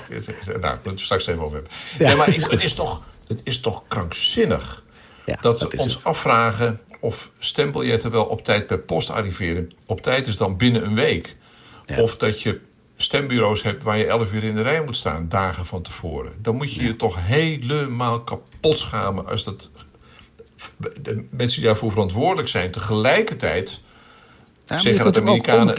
nou, 0.61 0.78
het 0.83 1.00
straks 1.00 1.26
even 1.26 1.42
over 1.42 1.54
hebben. 1.54 1.73
Ja. 1.99 2.16
maar 2.16 2.26
het 2.26 2.62
is 2.62 2.75
toch, 2.75 3.02
het 3.26 3.40
is 3.45 3.61
toch 3.61 3.83
krankzinnig 3.88 4.83
ja, 5.26 5.38
dat 5.40 5.61
we 5.61 5.71
ons 5.76 5.95
het. 5.95 6.04
afvragen 6.04 6.81
of 7.00 7.31
stembiljetten 7.38 8.11
wel 8.11 8.25
op 8.25 8.45
tijd 8.45 8.66
per 8.66 8.78
post 8.78 9.11
arriveren. 9.11 9.73
Op 9.87 10.00
tijd 10.00 10.26
is 10.26 10.37
dan 10.37 10.57
binnen 10.57 10.85
een 10.85 10.95
week. 10.95 11.37
Of 11.99 12.16
dat 12.16 12.42
je 12.42 12.61
stembureaus 13.02 13.62
hebt 13.62 13.82
waar 13.82 13.99
je 13.99 14.06
elf 14.06 14.32
uur 14.32 14.44
in 14.44 14.54
de 14.54 14.62
rij 14.62 14.85
moet 14.85 14.97
staan, 14.97 15.28
dagen 15.28 15.64
van 15.64 15.82
tevoren. 15.82 16.32
Dan 16.40 16.56
moet 16.56 16.75
je 16.75 16.82
je 16.82 16.97
toch 16.97 17.26
helemaal 17.26 18.21
kapot 18.21 18.78
schamen 18.78 19.26
als 19.26 19.44
dat 19.44 19.71
de 21.02 21.25
mensen 21.30 21.61
die 21.61 21.71
daarvoor 21.71 21.90
verantwoordelijk 21.90 22.49
zijn 22.49 22.71
tegelijkertijd 22.71 23.80
ja, 24.66 24.76
zeggen 24.76 25.04
dat 25.04 25.14
de 25.14 25.21
Amerikanen 25.21 25.75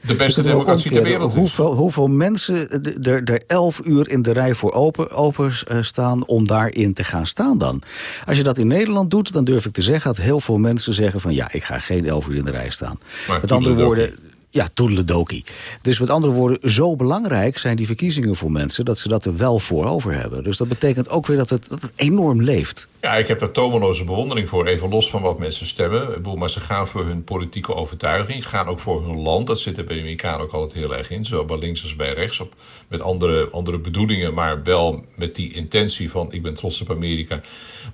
de 0.00 0.14
beste 0.14 0.42
democratie 0.42 0.90
ter 0.90 1.02
wereld 1.02 1.32
is. 1.32 1.38
Hoeveel, 1.38 1.74
hoeveel 1.74 2.08
mensen 2.08 2.70
er, 3.02 3.24
er 3.24 3.42
elf 3.46 3.80
uur 3.84 4.10
in 4.10 4.22
de 4.22 4.32
rij 4.32 4.54
voor 4.54 4.72
open, 4.72 5.10
open 5.10 5.52
eh, 5.66 5.76
staan 5.80 6.26
om 6.26 6.46
daarin 6.46 6.94
te 6.94 7.04
gaan 7.04 7.26
staan 7.26 7.58
dan? 7.58 7.82
Als 8.26 8.36
je 8.36 8.42
dat 8.42 8.58
in 8.58 8.66
Nederland 8.66 9.10
doet, 9.10 9.32
dan 9.32 9.44
durf 9.44 9.66
ik 9.66 9.72
te 9.72 9.82
zeggen... 9.82 10.14
dat 10.14 10.24
heel 10.24 10.40
veel 10.40 10.58
mensen 10.58 10.94
zeggen 10.94 11.20
van 11.20 11.34
ja, 11.34 11.52
ik 11.52 11.64
ga 11.64 11.78
geen 11.78 12.06
elf 12.06 12.28
uur 12.28 12.36
in 12.36 12.44
de 12.44 12.50
rij 12.50 12.70
staan. 12.70 12.98
Maar 13.28 13.40
Met 13.40 13.52
andere 13.52 13.74
woorden 13.74 14.14
ja, 14.52 14.68
toedeledokie. 14.74 15.44
Dus 15.82 15.98
met 15.98 16.10
andere 16.10 16.32
woorden, 16.32 16.70
zo 16.70 16.96
belangrijk 16.96 17.58
zijn 17.58 17.76
die 17.76 17.86
verkiezingen 17.86 18.36
voor 18.36 18.50
mensen... 18.52 18.84
dat 18.84 18.98
ze 18.98 19.08
dat 19.08 19.24
er 19.24 19.36
wel 19.36 19.58
voor 19.58 19.86
over 19.86 20.12
hebben. 20.12 20.42
Dus 20.42 20.56
dat 20.56 20.68
betekent 20.68 21.08
ook 21.08 21.26
weer 21.26 21.36
dat 21.36 21.50
het, 21.50 21.68
dat 21.68 21.82
het 21.82 21.92
enorm 21.96 22.42
leeft. 22.42 22.88
Ja, 23.00 23.14
ik 23.14 23.28
heb 23.28 23.38
daar 23.38 23.50
tomeloze 23.50 24.04
bewondering 24.04 24.48
voor. 24.48 24.66
Even 24.66 24.88
los 24.88 25.10
van 25.10 25.22
wat 25.22 25.38
mensen 25.38 25.66
stemmen. 25.66 26.38
Maar 26.38 26.50
ze 26.50 26.60
gaan 26.60 26.88
voor 26.88 27.04
hun 27.04 27.24
politieke 27.24 27.74
overtuiging. 27.74 28.48
Gaan 28.48 28.66
ook 28.66 28.80
voor 28.80 29.06
hun 29.06 29.20
land. 29.20 29.46
Dat 29.46 29.60
zit 29.60 29.78
er 29.78 29.84
bij 29.84 29.94
de 29.94 30.00
Amerikanen 30.00 30.40
ook 30.40 30.52
altijd 30.52 30.72
heel 30.72 30.96
erg 30.96 31.10
in. 31.10 31.24
Zowel 31.24 31.44
bij 31.44 31.58
links 31.58 31.82
als 31.82 31.96
bij 31.96 32.12
rechts. 32.12 32.40
Op, 32.40 32.54
met 32.88 33.00
andere, 33.00 33.48
andere 33.50 33.78
bedoelingen, 33.78 34.34
maar 34.34 34.62
wel 34.62 35.04
met 35.16 35.34
die 35.34 35.52
intentie 35.52 36.10
van... 36.10 36.32
ik 36.32 36.42
ben 36.42 36.54
trots 36.54 36.80
op 36.80 36.90
Amerika. 36.90 37.40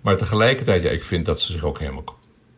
Maar 0.01 0.17
tegelijkertijd, 0.17 0.83
ja, 0.83 0.91
ik 0.91 1.03
vind 1.03 1.25
dat 1.25 1.41
ze 1.41 1.53
zich 1.53 1.65
ook 1.65 1.79
helemaal 1.79 2.05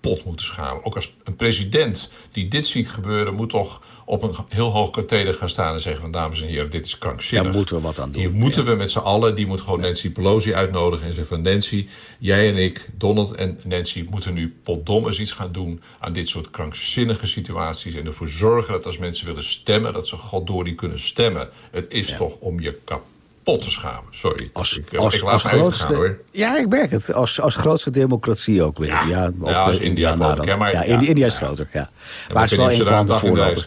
pot 0.01 0.25
moeten 0.25 0.47
schamen. 0.47 0.85
Ook 0.85 0.95
als 0.95 1.15
een 1.25 1.37
president 1.37 2.11
die 2.33 2.49
dit 2.49 2.67
ziet 2.67 2.91
gebeuren... 2.91 3.35
moet 3.35 3.51
toch 3.51 3.83
op 4.05 4.23
een 4.23 4.35
heel 4.49 4.71
hoog 4.71 4.91
katheder 4.91 5.35
gaan 5.35 5.49
staan 5.49 5.75
en 5.75 5.81
zeggen... 5.81 6.03
van 6.03 6.13
dames 6.13 6.41
en 6.41 6.49
heren, 6.49 6.71
dit 6.71 6.85
is 6.85 6.99
krankzinnig. 6.99 7.47
Daar 7.47 7.57
moeten 7.57 7.77
we 7.77 7.83
wat 7.83 7.99
aan 7.99 8.13
doen. 8.13 8.21
Hier 8.21 8.31
moeten 8.31 8.65
we 8.65 8.75
met 8.75 8.91
z'n 8.91 8.99
allen... 8.99 9.35
die 9.35 9.47
moet 9.47 9.61
gewoon 9.61 9.81
Nancy 9.81 10.11
Pelosi 10.11 10.55
uitnodigen 10.55 11.07
en 11.07 11.15
zeggen 11.15 11.37
van... 11.37 11.53
Nancy, 11.53 11.89
jij 12.19 12.49
en 12.49 12.57
ik, 12.57 12.89
Donald 12.99 13.35
en 13.35 13.61
Nancy... 13.65 14.07
moeten 14.11 14.35
nu 14.35 14.57
potdomme 14.63 15.19
iets 15.19 15.33
gaan 15.33 15.53
doen... 15.53 15.83
aan 15.99 16.13
dit 16.13 16.29
soort 16.29 16.51
krankzinnige 16.51 17.27
situaties... 17.27 17.95
en 17.95 18.07
ervoor 18.07 18.29
zorgen 18.29 18.73
dat 18.73 18.87
als 18.87 18.99
mensen 18.99 19.27
willen 19.27 19.45
stemmen... 19.45 19.93
dat 19.93 20.09
ze 20.09 20.17
god 20.17 20.65
die 20.65 20.75
kunnen 20.75 21.01
stemmen. 21.01 21.49
Het 21.71 21.87
is 21.89 22.15
toch 22.17 22.37
om 22.37 22.61
je 22.61 22.79
kapot 22.85 23.19
kapot 23.45 23.63
te 23.63 23.71
schamen. 23.71 24.05
Sorry. 24.11 24.51
Als, 24.53 24.79
ik, 24.79 24.95
als, 24.95 25.15
ik 25.15 25.23
als 25.23 25.45
grootste, 25.45 25.95
hoor. 25.95 26.19
Ja, 26.31 26.59
ik 26.59 26.69
merk 26.69 26.91
het. 26.91 27.13
Als, 27.13 27.41
als 27.41 27.57
grootste 27.57 27.91
democratie 27.91 28.63
ook 28.63 28.79
weer. 28.79 28.89
Ja, 28.89 29.33
ja, 29.45 29.59
als 29.59 29.79
India, 29.79 30.11
India 30.11 30.33
geloof 30.33 30.59
Maar, 30.59 30.73
ja, 30.73 30.99
India 31.01 31.27
is 31.27 31.35
groter, 31.35 31.69
ja. 31.73 31.91
maar 32.33 32.43
het 32.43 32.51
is 32.51 32.57
wel 32.57 32.71
een 32.71 32.87
van 32.87 33.07
de 33.07 33.13
voorlopers. 33.13 33.67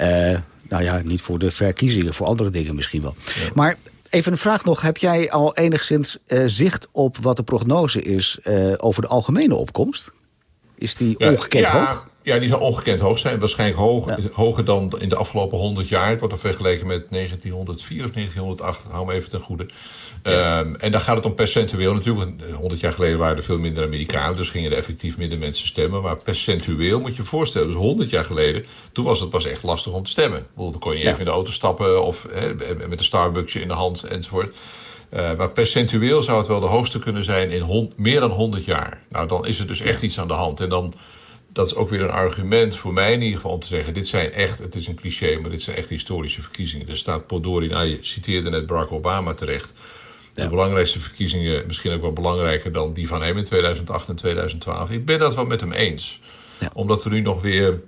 Uh, 0.00 0.38
nou 0.68 0.82
ja, 0.82 1.00
niet 1.04 1.22
voor 1.22 1.38
de 1.38 1.50
verkiezingen, 1.50 2.14
voor 2.14 2.26
andere 2.26 2.50
dingen 2.50 2.74
misschien 2.74 3.02
wel. 3.02 3.14
Maar 3.54 3.74
even 4.10 4.32
een 4.32 4.38
vraag 4.38 4.64
nog. 4.64 4.80
Heb 4.80 4.96
jij 4.96 5.30
al 5.30 5.54
enigszins 5.54 6.18
uh, 6.26 6.42
zicht 6.46 6.88
op 6.92 7.16
wat 7.16 7.36
de 7.36 7.42
prognose 7.42 8.02
is 8.02 8.38
uh, 8.44 8.74
over 8.76 9.02
de 9.02 9.08
algemene 9.08 9.54
opkomst? 9.54 10.12
Is 10.74 10.96
die 10.96 11.18
ongekend 11.18 11.66
hoog? 11.66 12.08
Ja, 12.26 12.38
die 12.38 12.48
zal 12.48 12.60
ongekend 12.60 13.00
hoog 13.00 13.18
zijn. 13.18 13.38
Waarschijnlijk 13.38 13.78
hoog, 13.78 14.10
hoger 14.32 14.64
dan 14.64 14.92
in 14.98 15.08
de 15.08 15.16
afgelopen 15.16 15.58
100 15.58 15.88
jaar. 15.88 16.08
Het 16.08 16.18
wordt 16.18 16.34
er 16.34 16.40
vergeleken 16.40 16.86
met 16.86 17.10
1904 17.10 18.04
of 18.04 18.10
1908. 18.10 18.84
Hou 18.90 19.06
me 19.06 19.12
even 19.12 19.28
ten 19.28 19.40
goede. 19.40 19.66
Ehm, 20.22 20.74
en 20.74 20.90
dan 20.90 21.00
gaat 21.00 21.16
het 21.16 21.26
om 21.26 21.34
percentueel. 21.34 21.94
Natuurlijk, 21.94 22.30
100 22.52 22.80
jaar 22.80 22.92
geleden 22.92 23.18
waren 23.18 23.36
er 23.36 23.42
veel 23.42 23.58
minder 23.58 23.84
Amerikanen. 23.84 24.36
Dus 24.36 24.48
gingen 24.48 24.70
er 24.70 24.76
effectief 24.76 25.18
minder 25.18 25.38
mensen 25.38 25.66
stemmen. 25.66 26.02
Maar 26.02 26.16
percentueel 26.16 27.00
moet 27.00 27.16
je 27.16 27.22
je 27.22 27.28
voorstellen. 27.28 27.68
Dus 27.68 27.76
100 27.76 28.10
jaar 28.10 28.24
geleden, 28.24 28.64
toen 28.92 29.04
was 29.04 29.20
het 29.20 29.30
pas 29.30 29.44
echt 29.44 29.62
lastig 29.62 29.92
om 29.92 30.02
te 30.02 30.10
stemmen. 30.10 30.46
Dan 30.56 30.78
kon 30.78 30.98
je 30.98 31.06
even 31.06 31.18
in 31.18 31.24
de 31.24 31.30
auto 31.30 31.50
stappen 31.50 32.02
of 32.02 32.26
met 32.88 32.98
een 32.98 33.04
Starbucksje 33.04 33.60
in 33.60 33.68
de 33.68 33.74
hand 33.74 34.04
enzovoort. 34.04 34.56
Uh, 35.12 35.34
maar 35.36 35.50
percentueel 35.50 36.22
zou 36.22 36.38
het 36.38 36.46
wel 36.46 36.60
de 36.60 36.66
hoogste 36.66 36.98
kunnen 36.98 37.24
zijn 37.24 37.50
in 37.50 37.92
meer 37.96 38.20
dan 38.20 38.30
100 38.30 38.64
jaar. 38.64 39.02
Nou, 39.08 39.28
dan 39.28 39.46
is 39.46 39.58
er 39.58 39.66
dus 39.66 39.80
echt 39.80 40.02
iets 40.02 40.20
aan 40.20 40.28
de 40.28 40.34
hand. 40.34 40.60
En 40.60 40.68
dan 40.68 40.94
dat 41.56 41.66
is 41.66 41.74
ook 41.74 41.88
weer 41.88 42.00
een 42.00 42.10
argument 42.10 42.76
voor 42.76 42.92
mij 42.92 43.12
in 43.12 43.22
ieder 43.22 43.36
geval 43.36 43.52
om 43.52 43.60
te 43.60 43.66
zeggen: 43.66 43.94
dit 43.94 44.06
zijn 44.06 44.32
echt, 44.32 44.58
het 44.58 44.74
is 44.74 44.86
een 44.86 44.94
cliché, 44.94 45.38
maar 45.40 45.50
dit 45.50 45.62
zijn 45.62 45.76
echt 45.76 45.88
historische 45.88 46.42
verkiezingen. 46.42 46.88
Er 46.88 46.96
staat 46.96 47.26
Podori, 47.26 47.68
nou 47.68 47.86
je 47.86 47.98
citeerde 48.00 48.50
net 48.50 48.66
Barack 48.66 48.92
Obama 48.92 49.34
terecht. 49.34 49.72
De 50.32 50.48
belangrijkste 50.48 51.00
verkiezingen, 51.00 51.66
misschien 51.66 51.92
ook 51.92 52.00
wel 52.00 52.12
belangrijker 52.12 52.72
dan 52.72 52.92
die 52.92 53.08
van 53.08 53.22
hem 53.22 53.36
in 53.36 53.44
2008 53.44 54.08
en 54.08 54.16
2012. 54.16 54.90
Ik 54.90 55.04
ben 55.04 55.18
dat 55.18 55.34
wel 55.34 55.46
met 55.46 55.60
hem 55.60 55.72
eens. 55.72 56.20
Ja. 56.60 56.70
Omdat 56.72 57.04
we 57.04 57.10
nu 57.10 57.20
nog 57.20 57.42
weer 57.42 57.82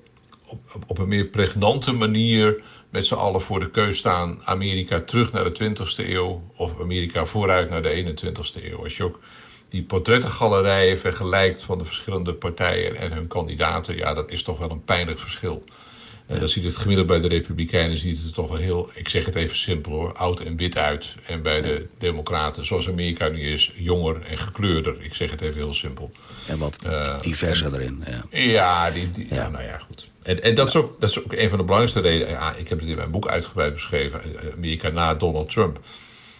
op, 0.46 0.60
op 0.86 0.98
een 0.98 1.08
meer 1.08 1.26
pregnante 1.26 1.92
manier 1.92 2.62
met 2.90 3.06
z'n 3.06 3.14
allen 3.14 3.40
voor 3.40 3.60
de 3.60 3.70
keus 3.70 3.96
staan: 3.96 4.40
Amerika 4.44 5.00
terug 5.00 5.32
naar 5.32 5.50
de 5.50 5.70
20e 5.70 6.08
eeuw 6.08 6.42
of 6.56 6.80
Amerika 6.80 7.24
vooruit 7.24 7.70
naar 7.70 7.82
de 7.82 8.16
21e 8.16 8.64
eeuw. 8.64 8.82
Als 8.82 8.96
je 8.96 9.04
ook 9.04 9.20
die 9.68 9.82
portrettengalerijen 9.82 10.98
vergelijkt 10.98 11.62
van 11.62 11.78
de 11.78 11.84
verschillende 11.84 12.34
partijen 12.34 12.96
en 12.96 13.12
hun 13.12 13.26
kandidaten, 13.26 13.96
ja, 13.96 14.14
dat 14.14 14.30
is 14.30 14.42
toch 14.42 14.58
wel 14.58 14.70
een 14.70 14.84
pijnlijk 14.84 15.18
verschil. 15.18 15.64
Ja. 15.66 16.34
Uh, 16.34 16.40
dan 16.40 16.48
ziet 16.48 16.64
het 16.64 16.76
gemiddeld 16.76 17.06
bij 17.06 17.20
de 17.20 17.28
Republikeinen 17.28 17.96
ziet 17.96 18.16
het 18.16 18.26
er 18.26 18.32
toch 18.32 18.48
wel 18.48 18.58
heel, 18.58 18.90
ik 18.94 19.08
zeg 19.08 19.24
het 19.24 19.34
even 19.34 19.56
simpel 19.56 19.92
hoor, 19.92 20.12
oud 20.12 20.40
en 20.40 20.56
wit 20.56 20.76
uit. 20.76 21.14
En 21.26 21.42
bij 21.42 21.60
de 21.60 21.86
Democraten, 21.98 22.66
zoals 22.66 22.88
Amerika 22.88 23.28
nu 23.28 23.40
is, 23.40 23.72
jonger 23.76 24.22
en 24.22 24.38
gekleurder. 24.38 24.96
Ik 24.98 25.14
zeg 25.14 25.30
het 25.30 25.40
even 25.40 25.56
heel 25.56 25.72
simpel. 25.72 26.10
En 26.46 26.58
wat 26.58 26.78
uh, 26.86 27.18
diverser 27.18 27.74
erin. 27.74 28.04
Ja, 28.06 28.22
ja, 28.30 28.90
die, 28.90 29.10
die 29.10 29.26
ja. 29.30 29.48
nou 29.48 29.64
ja, 29.64 29.78
goed. 29.78 30.10
En, 30.22 30.42
en 30.42 30.54
dat, 30.54 30.68
is 30.68 30.76
ook, 30.76 31.00
dat 31.00 31.10
is 31.10 31.24
ook 31.24 31.32
een 31.32 31.48
van 31.48 31.58
de 31.58 31.64
belangrijkste 31.64 32.00
redenen. 32.00 32.32
Ja, 32.32 32.54
ik 32.54 32.68
heb 32.68 32.80
het 32.80 32.88
in 32.88 32.96
mijn 32.96 33.10
boek 33.10 33.28
uitgebreid 33.28 33.72
beschreven. 33.72 34.20
Amerika 34.56 34.88
na 34.88 35.14
Donald 35.14 35.50
Trump. 35.50 35.80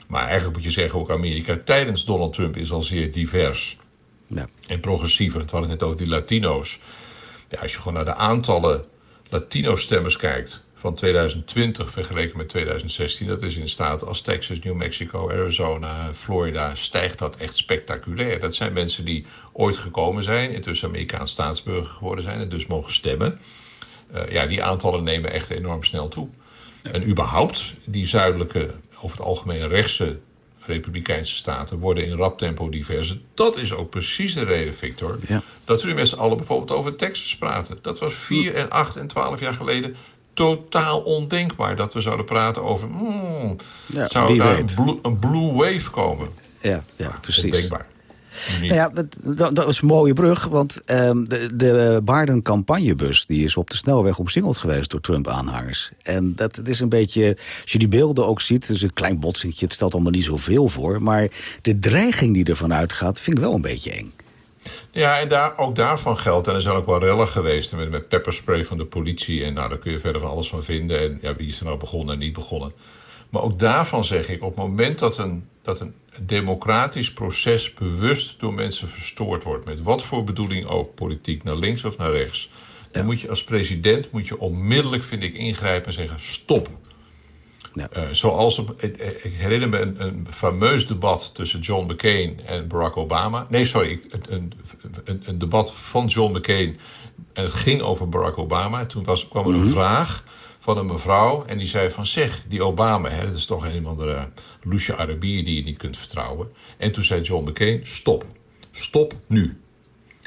Maar 0.08 0.26
eigenlijk 0.26 0.54
moet 0.54 0.64
je 0.64 0.70
zeggen, 0.70 0.98
ook 0.98 1.10
Amerika 1.10 1.58
tijdens 1.64 2.04
Donald 2.04 2.32
Trump 2.32 2.56
is 2.56 2.72
al 2.72 2.82
zeer 2.82 3.12
divers. 3.12 3.76
Ja. 4.26 4.46
En 4.66 4.80
progressiever. 4.80 5.40
Het 5.40 5.50
hadden 5.50 5.70
net 5.70 5.82
over 5.82 5.96
die 5.96 6.08
Latino's. 6.08 6.78
Ja, 7.48 7.58
als 7.60 7.72
je 7.72 7.78
gewoon 7.78 7.94
naar 7.94 8.04
de 8.04 8.14
aantallen 8.14 8.84
Latino-stemmers 9.28 10.16
kijkt 10.16 10.62
van 10.74 10.94
2020 10.94 11.90
vergeleken 11.90 12.36
met 12.36 12.48
2016, 12.48 13.26
dat 13.26 13.42
is 13.42 13.56
in 13.56 13.68
staten 13.68 14.06
als 14.06 14.20
Texas, 14.20 14.60
New 14.60 14.74
Mexico, 14.74 15.30
Arizona, 15.30 16.14
Florida, 16.14 16.74
stijgt 16.74 17.18
dat 17.18 17.36
echt 17.36 17.56
spectaculair. 17.56 18.40
Dat 18.40 18.54
zijn 18.54 18.72
mensen 18.72 19.04
die 19.04 19.26
ooit 19.52 19.76
gekomen 19.76 20.22
zijn, 20.22 20.50
intussen 20.50 20.88
Amerikaans 20.88 21.30
staatsburger 21.30 21.90
geworden 21.90 22.24
zijn 22.24 22.40
en 22.40 22.48
dus 22.48 22.66
mogen 22.66 22.92
stemmen. 22.92 23.38
Uh, 24.14 24.28
ja, 24.30 24.46
die 24.46 24.62
aantallen 24.62 25.04
nemen 25.04 25.32
echt 25.32 25.50
enorm 25.50 25.82
snel 25.82 26.08
toe. 26.08 26.28
En 26.82 27.08
überhaupt, 27.08 27.74
die 27.84 28.06
zuidelijke 28.06 28.74
over 29.02 29.16
het 29.16 29.26
algemeen 29.26 29.68
rechtse 29.68 30.18
republikeinse 30.68 31.34
staten 31.34 31.78
worden 31.78 32.06
in 32.06 32.16
rap 32.16 32.38
tempo 32.38 32.68
diverser. 32.68 33.20
Dat 33.34 33.56
is 33.56 33.72
ook 33.72 33.90
precies 33.90 34.34
de 34.34 34.44
reden, 34.44 34.74
Victor, 34.74 35.18
dat 35.64 35.82
we 35.82 35.88
nu 35.88 35.94
met 35.94 36.08
z'n 36.08 36.18
allen 36.18 36.36
bijvoorbeeld 36.36 36.78
over 36.78 36.96
Texas 36.96 37.36
praten. 37.36 37.78
Dat 37.82 37.98
was 37.98 38.14
4 38.14 38.54
en 38.54 38.70
8 38.70 38.96
en 38.96 39.06
12 39.06 39.40
jaar 39.40 39.54
geleden 39.54 39.96
totaal 40.32 41.00
ondenkbaar 41.00 41.76
dat 41.76 41.92
we 41.92 42.00
zouden 42.00 42.26
praten 42.26 42.62
over. 42.62 42.88
Hmm, 42.88 43.56
zou 43.86 44.38
daar 44.38 44.58
een 45.02 45.18
blue, 45.18 45.52
wave 45.52 45.90
komen? 45.90 46.28
Ja, 46.60 46.84
ja 46.96 47.18
precies. 47.20 47.44
Ondenkbaar. 47.44 47.86
Nou 48.60 48.74
ja, 48.74 48.88
dat, 48.88 49.56
dat, 49.56 49.68
is 49.68 49.80
een 49.80 49.86
mooie 49.86 50.12
brug, 50.12 50.44
want 50.44 50.80
um, 50.90 51.28
de, 51.28 51.56
de 51.56 52.00
Baarden 52.04 52.42
campagnebus... 52.42 53.26
die 53.26 53.44
is 53.44 53.56
op 53.56 53.70
de 53.70 53.76
snelweg 53.76 54.18
omsingeld 54.18 54.56
geweest 54.56 54.90
door 54.90 55.00
Trump-aanhangers. 55.00 55.90
En 56.02 56.34
dat 56.34 56.60
is 56.68 56.80
een 56.80 56.88
beetje, 56.88 57.36
als 57.62 57.72
je 57.72 57.78
die 57.78 57.88
beelden 57.88 58.26
ook 58.26 58.40
ziet... 58.40 58.66
het 58.66 58.76
is 58.76 58.82
een 58.82 58.92
klein 58.92 59.20
botsingetje, 59.20 59.64
het 59.64 59.74
stelt 59.74 59.94
allemaal 59.94 60.12
niet 60.12 60.24
zoveel 60.24 60.68
voor... 60.68 61.02
maar 61.02 61.28
de 61.62 61.78
dreiging 61.78 62.34
die 62.34 62.44
ervan 62.44 62.74
uitgaat, 62.74 63.20
vind 63.20 63.36
ik 63.36 63.42
wel 63.42 63.54
een 63.54 63.60
beetje 63.60 63.92
eng. 63.92 64.12
Ja, 64.90 65.18
en 65.18 65.28
daar, 65.28 65.58
ook 65.58 65.76
daarvan 65.76 66.18
geldt, 66.18 66.46
en 66.46 66.54
er 66.54 66.60
zijn 66.60 66.76
ook 66.76 66.86
wel 66.86 66.98
rellen 66.98 67.28
geweest... 67.28 67.76
met, 67.76 67.90
met 67.90 68.08
pepperspray 68.08 68.64
van 68.64 68.78
de 68.78 68.84
politie 68.84 69.44
en 69.44 69.54
nou, 69.54 69.68
daar 69.68 69.78
kun 69.78 69.92
je 69.92 69.98
verder 69.98 70.20
van 70.20 70.30
alles 70.30 70.48
van 70.48 70.64
vinden... 70.64 71.00
en 71.00 71.18
ja, 71.22 71.34
wie 71.34 71.48
is 71.48 71.58
er 71.58 71.64
nou 71.64 71.78
begonnen 71.78 72.14
en 72.14 72.20
niet 72.20 72.32
begonnen... 72.32 72.72
Maar 73.28 73.42
ook 73.42 73.58
daarvan 73.58 74.04
zeg 74.04 74.28
ik, 74.28 74.42
op 74.42 74.56
het 74.56 74.58
moment 74.58 74.98
dat 74.98 75.18
een, 75.18 75.48
dat 75.62 75.80
een 75.80 75.94
democratisch 76.20 77.12
proces 77.12 77.72
bewust 77.72 78.40
door 78.40 78.54
mensen 78.54 78.88
verstoord 78.88 79.44
wordt, 79.44 79.66
met 79.66 79.82
wat 79.82 80.02
voor 80.02 80.24
bedoeling 80.24 80.66
ook, 80.66 80.94
politiek 80.94 81.42
naar 81.42 81.56
links 81.56 81.84
of 81.84 81.98
naar 81.98 82.10
rechts, 82.10 82.50
dan 82.90 83.04
moet 83.04 83.20
je 83.20 83.28
als 83.28 83.44
president 83.44 84.10
moet 84.10 84.26
je 84.26 84.38
onmiddellijk, 84.38 85.02
vind 85.02 85.22
ik, 85.22 85.34
ingrijpen 85.34 85.86
en 85.86 85.92
zeggen: 85.92 86.20
stop. 86.20 86.68
Ja. 87.74 87.88
Uh, 87.96 88.08
zoals, 88.12 88.62
ik 88.76 89.32
herinner 89.36 89.68
me 89.68 89.78
een, 89.78 90.02
een, 90.02 90.26
fameus 90.30 90.86
debat 90.86 91.30
tussen 91.34 91.60
John 91.60 91.92
McCain 91.92 92.40
en 92.46 92.68
Barack 92.68 92.96
Obama. 92.96 93.46
Nee, 93.48 93.64
sorry, 93.64 94.00
een, 94.28 94.52
een, 95.04 95.22
een 95.24 95.38
debat 95.38 95.74
van 95.74 96.06
John 96.06 96.36
McCain. 96.36 96.78
En 97.32 97.42
het 97.42 97.52
ging 97.52 97.80
over 97.80 98.08
Barack 98.08 98.38
Obama. 98.38 98.86
Toen 98.86 99.04
was, 99.04 99.28
kwam 99.28 99.46
er 99.46 99.54
een 99.54 99.60
mhm. 99.60 99.70
vraag 99.70 100.24
van 100.68 100.78
een 100.78 100.86
mevrouw. 100.86 101.44
En 101.44 101.58
die 101.58 101.66
zei 101.66 101.90
van 101.90 102.06
zeg, 102.06 102.42
die 102.48 102.62
Obama, 102.62 103.08
hè, 103.08 103.26
dat 103.26 103.34
is 103.34 103.46
toch 103.46 103.66
een 103.66 103.84
of 103.84 103.90
andere 103.90 104.30
loesje 104.62 104.96
Arabier 104.96 105.44
die 105.44 105.56
je 105.56 105.64
niet 105.64 105.76
kunt 105.76 105.96
vertrouwen. 105.96 106.48
En 106.76 106.92
toen 106.92 107.02
zei 107.02 107.20
John 107.20 107.48
McCain, 107.48 107.86
stop. 107.86 108.24
Stop 108.70 109.14
nu. 109.26 109.60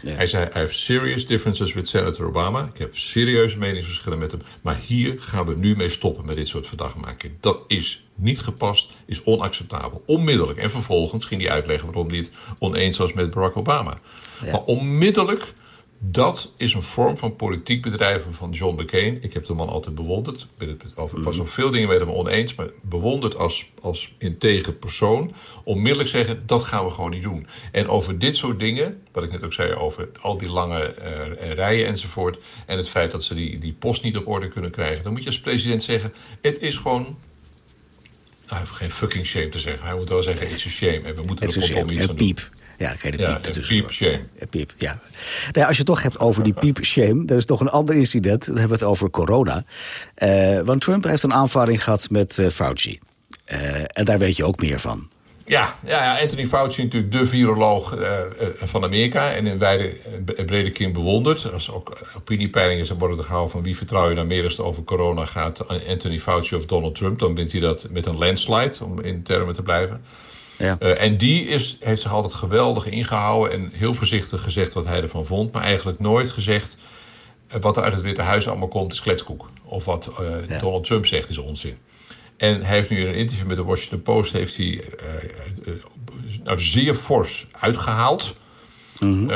Hij 0.03 0.25
zei, 0.25 0.45
I 0.45 0.57
have 0.57 0.73
serious 0.73 1.25
differences 1.25 1.73
with 1.73 1.87
Senator 1.87 2.25
Obama. 2.25 2.69
Ik 2.73 2.77
heb 2.77 2.97
serieuze 2.97 3.57
meningsverschillen 3.57 4.19
met 4.19 4.31
hem. 4.31 4.41
Maar 4.63 4.79
hier 4.85 5.15
gaan 5.19 5.45
we 5.45 5.55
nu 5.55 5.75
mee 5.75 5.89
stoppen 5.89 6.25
met 6.25 6.35
dit 6.35 6.47
soort 6.47 6.67
verdachtmaking. 6.67 7.33
Dat 7.39 7.63
is 7.67 8.05
niet 8.15 8.39
gepast, 8.39 8.89
is 9.05 9.23
onacceptabel. 9.23 10.03
Onmiddellijk. 10.05 10.59
En 10.59 10.71
vervolgens 10.71 11.25
ging 11.25 11.41
hij 11.41 11.51
uitleggen 11.51 11.87
waarom 11.87 12.07
hij 12.07 12.17
het 12.17 12.31
oneens 12.59 12.97
was 12.97 13.13
met 13.13 13.31
Barack 13.31 13.57
Obama. 13.57 13.97
Maar 14.51 14.63
onmiddellijk 14.63 15.53
dat 16.03 16.51
is 16.57 16.73
een 16.73 16.81
vorm 16.81 17.17
van 17.17 17.35
politiek 17.35 17.81
bedrijven 17.81 18.33
van 18.33 18.49
John 18.49 18.81
McCain. 18.81 19.23
Ik 19.23 19.33
heb 19.33 19.45
de 19.45 19.53
man 19.53 19.69
altijd 19.69 19.95
bewonderd. 19.95 20.47
Ik 20.57 20.81
was 21.11 21.37
op 21.37 21.49
veel 21.49 21.71
dingen 21.71 21.87
met 21.87 21.99
hem 21.99 22.09
oneens, 22.09 22.55
maar 22.55 22.69
bewonderd 22.81 23.35
als, 23.35 23.71
als 23.81 24.13
integer 24.17 24.73
persoon. 24.73 25.33
Onmiddellijk 25.63 26.09
zeggen, 26.09 26.43
dat 26.45 26.63
gaan 26.63 26.85
we 26.85 26.91
gewoon 26.91 27.09
niet 27.09 27.23
doen. 27.23 27.47
En 27.71 27.87
over 27.87 28.19
dit 28.19 28.35
soort 28.35 28.59
dingen, 28.59 29.01
wat 29.11 29.23
ik 29.23 29.31
net 29.31 29.43
ook 29.43 29.53
zei 29.53 29.73
over 29.73 30.09
al 30.21 30.37
die 30.37 30.49
lange 30.49 30.95
uh, 31.01 31.51
rijen 31.51 31.87
enzovoort... 31.87 32.39
en 32.65 32.77
het 32.77 32.89
feit 32.89 33.11
dat 33.11 33.23
ze 33.23 33.33
die, 33.33 33.59
die 33.59 33.73
post 33.73 34.03
niet 34.03 34.17
op 34.17 34.27
orde 34.27 34.47
kunnen 34.47 34.71
krijgen... 34.71 35.03
dan 35.03 35.11
moet 35.11 35.21
je 35.21 35.27
als 35.29 35.39
president 35.39 35.83
zeggen, 35.83 36.11
het 36.41 36.59
is 36.59 36.77
gewoon 36.77 37.01
nou, 37.03 37.15
hij 38.45 38.59
heeft 38.59 38.71
geen 38.71 38.91
fucking 38.91 39.25
shame 39.25 39.49
te 39.49 39.59
zeggen. 39.59 39.85
Hij 39.85 39.95
moet 39.95 40.09
wel 40.09 40.23
zeggen, 40.23 40.49
it's 40.49 40.65
a 40.65 40.69
shame. 40.69 41.01
En 41.01 41.15
we 41.15 41.23
moeten 41.25 41.47
er 41.47 41.77
op 41.83 41.91
iets 41.91 42.09
aan 42.09 42.15
doen. 42.15 42.35
Ja, 42.81 42.89
geen 42.89 43.17
ja, 43.17 43.39
piep 43.67 43.91
shame. 43.91 44.23
Piep, 44.49 44.73
ja. 44.77 44.99
Nou, 45.51 45.67
als 45.67 45.77
je 45.77 45.83
het 45.83 45.85
toch 45.85 46.03
hebt 46.03 46.19
over 46.19 46.43
die 46.43 46.53
piep 46.53 46.83
shame... 46.83 47.23
er 47.25 47.37
is 47.37 47.45
toch 47.45 47.59
een 47.59 47.69
ander 47.69 47.95
incident. 47.95 48.45
Dan 48.45 48.57
hebben 48.57 48.77
we 48.77 48.83
het 48.83 48.93
over 48.93 49.09
corona. 49.09 49.63
Uh, 50.17 50.59
want 50.59 50.81
Trump 50.81 51.03
heeft 51.03 51.23
een 51.23 51.33
aanvaring 51.33 51.83
gehad 51.83 52.09
met 52.09 52.37
uh, 52.37 52.49
Fauci. 52.49 52.99
Uh, 53.51 53.57
en 53.85 54.05
daar 54.05 54.19
weet 54.19 54.35
je 54.35 54.43
ook 54.43 54.59
meer 54.59 54.79
van. 54.79 55.09
Ja, 55.45 55.75
ja, 55.85 56.19
Anthony 56.19 56.45
Fauci 56.45 56.83
natuurlijk 56.83 57.11
de 57.11 57.25
viroloog 57.25 57.97
van 58.55 58.83
Amerika... 58.83 59.31
en 59.31 59.47
in 59.47 59.57
wijde, 59.57 59.93
brede 60.45 60.71
kring 60.71 60.93
bewonderd. 60.93 61.51
Als 61.51 61.71
ook 61.71 62.13
opiniepeilingen 62.17 62.97
worden 62.97 63.17
er 63.17 63.23
gehouden 63.23 63.51
van... 63.51 63.63
wie 63.63 63.77
vertrouw 63.77 64.09
je 64.09 64.15
nou 64.15 64.27
meer 64.27 64.43
als 64.43 64.57
het 64.57 64.65
over 64.65 64.83
corona 64.83 65.25
gaat... 65.25 65.67
Anthony 65.87 66.19
Fauci 66.19 66.55
of 66.55 66.65
Donald 66.65 66.95
Trump... 66.95 67.19
dan 67.19 67.35
wint 67.35 67.51
hij 67.51 67.61
dat 67.61 67.87
met 67.91 68.05
een 68.05 68.17
landslide, 68.17 68.75
om 68.83 69.01
in 69.01 69.23
termen 69.23 69.53
te 69.53 69.61
blijven... 69.61 70.01
Ja. 70.57 70.77
Uh, 70.79 71.01
en 71.01 71.17
die 71.17 71.47
is, 71.47 71.77
heeft 71.79 72.01
zich 72.01 72.11
altijd 72.13 72.33
geweldig 72.33 72.85
ingehouden 72.85 73.51
en 73.53 73.71
heel 73.73 73.93
voorzichtig 73.93 74.41
gezegd 74.41 74.73
wat 74.73 74.85
hij 74.85 75.01
ervan 75.01 75.25
vond. 75.25 75.51
Maar 75.51 75.63
eigenlijk 75.63 75.99
nooit 75.99 76.29
gezegd 76.29 76.77
uh, 77.55 77.61
wat 77.61 77.77
er 77.77 77.83
uit 77.83 77.93
het 77.93 78.01
Witte 78.01 78.21
Huis 78.21 78.47
allemaal 78.47 78.67
komt 78.67 78.91
is 78.91 79.01
kletskoek. 79.01 79.49
Of 79.63 79.85
wat 79.85 80.11
uh, 80.19 80.47
ja. 80.47 80.59
Donald 80.59 80.83
Trump 80.83 81.05
zegt 81.05 81.29
is 81.29 81.37
onzin. 81.37 81.77
En 82.37 82.63
hij 82.63 82.75
heeft 82.75 82.89
nu 82.89 82.99
in 82.99 83.07
een 83.07 83.15
interview 83.15 83.47
met 83.47 83.57
de 83.57 83.63
Washington 83.63 84.01
Post 84.01 84.31
heeft 84.31 84.57
hij, 84.57 84.83
nou, 86.43 86.59
zeer 86.59 86.93
fors 86.93 87.47
uitgehaald. 87.51 88.35
Mm 88.99 89.13
-hmm. 89.13 89.29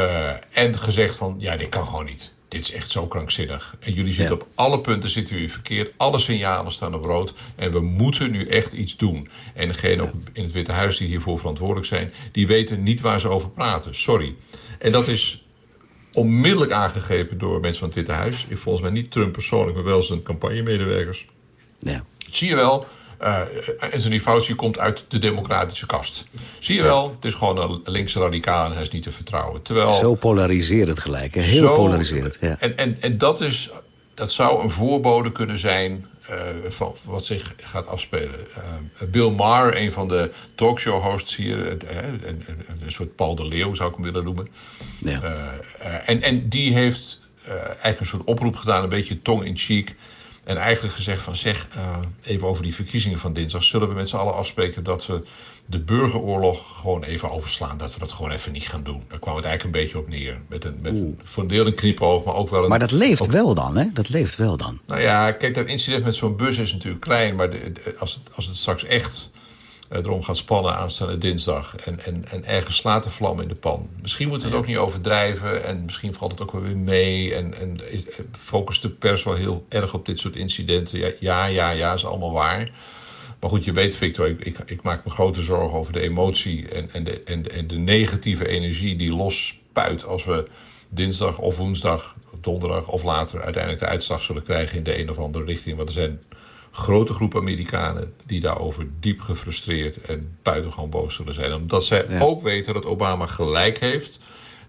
en 0.52 0.78
gezegd 0.78 1.16
van 1.16 1.36
ja, 1.38 1.56
dit 1.56 1.70
kan 1.70 1.86
gewoon 1.86 2.06
niet 2.06 2.34
dit 2.56 2.64
is 2.64 2.72
echt 2.72 2.92
zo 2.92 3.08
krankzinnig. 3.08 3.76
En 3.80 3.94
jullie 3.94 4.14
zitten 4.14 4.36
op 4.36 4.48
alle 4.56 4.80
punten 4.80 5.10
zitten 5.10 5.34
jullie 5.36 5.52
verkeerd. 5.52 5.94
Alle 5.98 6.20
signalen 6.20 6.72
staan 6.72 6.94
op 6.94 7.04
rood. 7.04 7.34
En 7.56 7.72
we 7.72 7.80
moeten 7.80 8.32
nu 8.32 8.48
echt 8.48 8.74
iets 8.74 8.98
doen. 8.98 9.28
En 9.54 9.68
degene 9.68 10.12
in 10.34 10.44
het 10.44 10.52
Witte 10.52 10.72
Huis 10.72 10.98
die 10.98 11.08
hiervoor 11.08 11.40
verantwoordelijk 11.40 11.86
zijn... 11.86 12.14
die 12.32 12.48
weten 12.48 12.84
niet 12.84 13.02
waar 13.02 13.20
ze 13.20 13.28
over 13.28 13.50
praten. 13.50 13.96
Sorry. 13.96 14.36
En 14.80 14.92
dat 14.92 15.08
is 15.08 15.44
onmiddellijk 16.14 16.72
aangegrepen 16.72 17.38
door 17.38 17.60
mensen 17.60 17.80
van 17.80 17.88
het 17.88 17.98
Witte 17.98 18.12
Huis. 18.12 18.46
Volgens 18.54 18.84
mij 18.84 18.94
niet 18.94 19.12
Trump 19.12 19.34
persoonlijk, 19.34 19.76
maar 19.76 19.86
wel 19.86 20.02
zijn 20.02 20.24
campagnemedewerkers. 20.24 21.28
Ja. 21.80 22.06
Zie 22.30 22.50
je 22.50 22.56
wel, 22.56 22.86
Anthony 23.80 24.20
Fauci 24.20 24.56
komt 24.56 24.80
uit 24.80 25.06
de 25.08 25.18
democratische 25.18 25.86
kast. 25.86 26.26
Zie 26.60 26.76
je 26.76 26.84
wel, 26.84 27.12
het 27.16 27.26
is 27.26 27.34
gewoon 27.34 27.60
een 27.60 27.92
linkse 27.92 28.20
radicaal 28.20 28.66
en 28.66 28.72
hij 28.72 28.82
is 28.82 28.90
niet 28.90 29.04
te 29.04 29.12
vertrouwen. 29.12 29.62
Terwijl, 29.62 29.92
zo 29.92 30.14
polariserend 30.14 31.00
gelijk, 31.00 31.34
heel 31.34 31.68
zo, 31.68 31.76
polariserend. 31.76 32.38
Ja. 32.42 32.58
En, 32.60 32.78
en, 32.78 32.98
en 33.00 33.18
dat, 33.18 33.42
is, 33.42 33.70
dat 34.14 34.32
zou 34.32 34.64
een 34.64 34.70
voorbode 34.70 35.32
kunnen 35.32 35.58
zijn 35.58 36.08
uh, 36.30 36.38
van 36.68 36.96
wat 37.06 37.26
zich 37.26 37.54
gaat 37.58 37.88
afspelen. 37.88 38.40
Uh, 39.02 39.10
Bill 39.10 39.30
Maher, 39.30 39.78
een 39.78 39.92
van 39.92 40.08
de 40.08 40.32
talkshow-hosts 40.56 41.36
hier, 41.36 41.72
een, 41.72 41.82
een, 42.28 42.46
een, 42.82 42.92
soort 42.92 43.16
Paul 43.16 43.36
de 43.36 43.48
Leeuw 43.48 43.74
zou 43.74 43.90
ik 43.90 43.96
hem 43.96 44.04
willen 44.04 44.24
noemen. 44.24 44.48
Ja. 45.00 45.22
en, 46.06 46.22
en 46.22 46.50
die 46.50 46.74
heeft 46.74 47.20
eigenlijk 47.48 48.00
een 48.00 48.06
soort 48.06 48.24
oproep 48.24 48.56
gedaan, 48.56 48.84
een 48.84 48.90
beetje 48.90 49.20
tong 49.20 49.46
in 49.46 49.58
cheek 49.58 49.96
en 50.46 50.58
eigenlijk 50.58 50.96
gezegd 50.96 51.22
van 51.22 51.36
zeg, 51.36 51.68
uh, 51.76 51.98
even 52.24 52.48
over 52.48 52.64
die 52.64 52.76
verkiezingen 52.76 53.20
van 53.20 53.34
dinsdag... 53.34 53.64
zullen 53.64 53.90
we 53.90 53.96
met 53.96 54.10
z'n 54.10 54.16
allen 54.16 54.34
afspreken 54.34 54.84
dat 54.84 55.06
we 55.06 55.24
de 55.66 55.80
burgeroorlog 55.80 56.80
gewoon 56.80 57.04
even 57.04 57.32
overslaan. 57.32 57.78
Dat 57.78 57.94
we 57.94 58.00
dat 58.00 58.12
gewoon 58.12 58.32
even 58.32 58.52
niet 58.52 58.70
gaan 58.70 58.84
doen. 58.84 59.04
Daar 59.08 59.20
kwam 59.20 59.36
het 59.36 59.46
eigenlijk 59.46 59.76
een 59.76 59.82
beetje 59.82 59.98
op 59.98 60.08
neer. 60.08 60.38
Met 60.48 60.64
een, 60.64 60.80
met 60.82 60.98
een, 60.98 61.20
voor 61.24 61.44
een 61.44 61.50
deel 61.50 61.66
een 61.66 61.76
knipoog, 61.76 62.24
maar 62.24 62.36
ook 62.36 62.50
wel 62.50 62.64
een... 62.64 62.70
Maar 62.70 62.80
dat 62.80 62.92
leeft 62.92 63.26
wel 63.26 63.54
dan, 63.54 63.78
hè? 63.78 63.86
Dat 63.94 64.10
leeft 64.10 64.36
wel 64.36 64.58
dan. 64.58 64.80
Nou 64.88 65.02
ja, 65.02 65.32
kijk, 65.32 65.54
dat 65.54 65.66
incident 65.66 66.04
met 66.04 66.16
zo'n 66.16 66.36
bus 66.36 66.58
is 66.58 66.74
natuurlijk 66.74 67.02
klein... 67.02 67.36
maar 67.36 67.50
de, 67.50 67.72
als, 67.98 68.14
het, 68.14 68.36
als 68.36 68.46
het 68.46 68.56
straks 68.56 68.84
echt 68.84 69.30
eh, 69.34 69.45
erom 69.90 70.24
gaat 70.24 70.38
spannen 70.38 70.76
aanstaande 70.76 71.18
dinsdag. 71.18 71.76
En, 71.76 72.00
en, 72.06 72.26
en 72.30 72.46
ergens 72.46 72.76
slaat 72.76 73.04
de 73.04 73.10
vlam 73.10 73.42
in 73.42 73.48
de 73.48 73.56
pan. 73.56 73.90
Misschien 74.02 74.28
moeten 74.28 74.48
we 74.48 74.54
het 74.54 74.64
ook 74.64 74.70
niet 74.70 74.78
overdrijven. 74.78 75.64
En 75.64 75.84
misschien 75.84 76.14
valt 76.14 76.32
het 76.32 76.42
ook 76.42 76.52
wel 76.52 76.62
weer 76.62 76.78
mee. 76.78 77.36
En, 77.36 77.54
en 77.60 77.80
focust 78.32 78.82
de 78.82 78.90
pers 78.90 79.24
wel 79.24 79.34
heel 79.34 79.66
erg 79.70 79.94
op 79.94 80.06
dit 80.06 80.20
soort 80.20 80.36
incidenten. 80.36 81.00
Ja, 81.00 81.12
ja, 81.20 81.46
ja, 81.46 81.70
ja 81.70 81.94
is 81.94 82.06
allemaal 82.06 82.32
waar. 82.32 82.70
Maar 83.40 83.50
goed, 83.50 83.66
je 83.66 83.72
weet, 83.72 83.96
Victor, 83.96 84.30
ik, 84.30 84.40
ik, 84.40 84.58
ik, 84.66 84.84
maak 84.84 85.06
me 85.06 85.12
grote 85.12 85.42
zorgen 85.42 85.78
over 85.78 85.94
de 85.94 86.00
emotie 86.00 86.70
en, 86.70 86.90
en, 86.94 87.04
de, 87.04 87.24
en, 87.24 87.52
en 87.52 87.68
de 87.68 87.78
negatieve 87.78 88.48
energie 88.48 88.96
die 88.96 89.16
losspuit 89.16 90.06
als 90.06 90.26
we 90.26 90.46
dinsdag 90.90 91.40
of 91.40 91.58
woensdag, 91.58 92.16
of 92.32 92.40
donderdag 92.40 92.88
of 92.88 93.04
later 93.04 93.42
uiteindelijk 93.42 93.84
de 93.84 93.90
uitslag 93.90 94.22
zullen 94.22 94.44
krijgen 94.44 94.78
in 94.78 94.84
de 94.84 95.00
een 95.00 95.10
of 95.10 95.18
andere 95.18 95.46
richting. 95.46 95.76
Want 95.78 95.90
er 95.90 95.96
zijn 95.96 96.20
grote 96.76 97.14
groep 97.14 97.36
Amerikanen 97.36 98.14
die 98.26 98.40
daarover 98.40 98.88
diep 99.00 99.22
gefrustreerd 99.22 100.02
en 100.02 100.38
buitengewoon 100.42 100.90
boos 100.90 101.16
zullen 101.16 101.34
zijn. 101.34 101.54
Omdat 101.54 101.86
zij 101.86 102.22
ook 102.22 102.42
weten 102.42 102.74
dat 102.74 102.86
Obama 102.86 103.26
gelijk 103.28 103.80
heeft. 103.80 104.20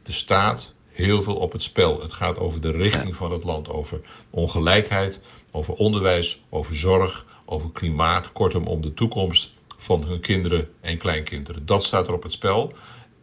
Er 0.03 0.13
staat 0.13 0.75
heel 0.87 1.23
veel 1.23 1.37
op 1.37 1.53
het 1.53 1.63
spel. 1.63 2.01
Het 2.01 2.13
gaat 2.13 2.39
over 2.39 2.61
de 2.61 2.71
richting 2.71 3.17
van 3.17 3.33
het 3.33 3.45
land, 3.45 3.69
over 3.69 4.01
ongelijkheid, 4.31 5.21
over 5.51 5.75
onderwijs, 5.75 6.43
over 6.49 6.75
zorg, 6.75 7.27
over 7.45 7.71
klimaat. 7.73 8.33
Kortom, 8.33 8.67
om 8.67 8.81
de 8.81 8.95
toekomst 8.95 9.53
van 9.79 10.05
hun 10.05 10.21
kinderen 10.21 10.69
en 10.81 10.99
kleinkinderen. 10.99 11.67
Dat 11.67 11.85
staat 11.85 12.09
er 12.09 12.15
op 12.15 12.23
het 12.23 12.33
spel. 12.33 12.73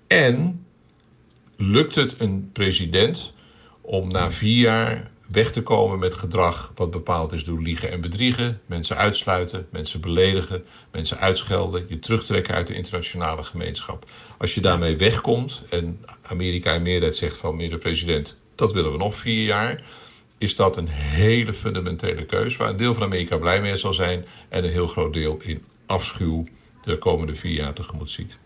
En 0.07 0.65
lukt 1.55 1.95
het 1.95 2.19
een 2.19 2.49
president 2.53 3.33
om 3.81 4.11
na 4.11 4.31
vier 4.31 4.61
jaar 4.61 5.11
weg 5.33 5.51
te 5.51 5.61
komen 5.61 5.99
met 5.99 6.13
gedrag 6.13 6.71
wat 6.75 6.91
bepaald 6.91 7.31
is 7.31 7.43
door 7.43 7.61
liegen 7.61 7.91
en 7.91 8.01
bedriegen, 8.01 8.61
mensen 8.65 8.97
uitsluiten, 8.97 9.67
mensen 9.69 10.01
beledigen, 10.01 10.65
mensen 10.91 11.17
uitschelden, 11.19 11.85
je 11.87 11.99
terugtrekken 11.99 12.53
uit 12.53 12.67
de 12.67 12.73
internationale 12.73 13.43
gemeenschap. 13.43 14.05
Als 14.37 14.55
je 14.55 14.61
daarmee 14.61 14.97
wegkomt 14.97 15.63
en 15.69 16.05
Amerika 16.21 16.73
in 16.73 16.81
meerderheid 16.81 17.15
zegt 17.15 17.37
van 17.37 17.55
meneer 17.55 17.71
de 17.71 17.77
president, 17.77 18.37
dat 18.55 18.73
willen 18.73 18.91
we 18.91 18.97
nog 18.97 19.15
vier 19.15 19.45
jaar, 19.45 19.83
is 20.37 20.55
dat 20.55 20.77
een 20.77 20.87
hele 20.87 21.53
fundamentele 21.53 22.25
keus... 22.25 22.57
waar 22.57 22.69
een 22.69 22.77
deel 22.77 22.93
van 22.93 23.03
Amerika 23.03 23.37
blij 23.37 23.61
mee 23.61 23.75
zal 23.75 23.93
zijn... 23.93 24.25
en 24.49 24.63
een 24.63 24.69
heel 24.69 24.87
groot 24.87 25.13
deel 25.13 25.37
in 25.41 25.63
afschuw 25.85 26.45
de 26.81 26.97
komende 26.97 27.35
vier 27.35 27.53
jaar 27.53 27.73
tegemoet 27.73 28.09
ziet. 28.09 28.39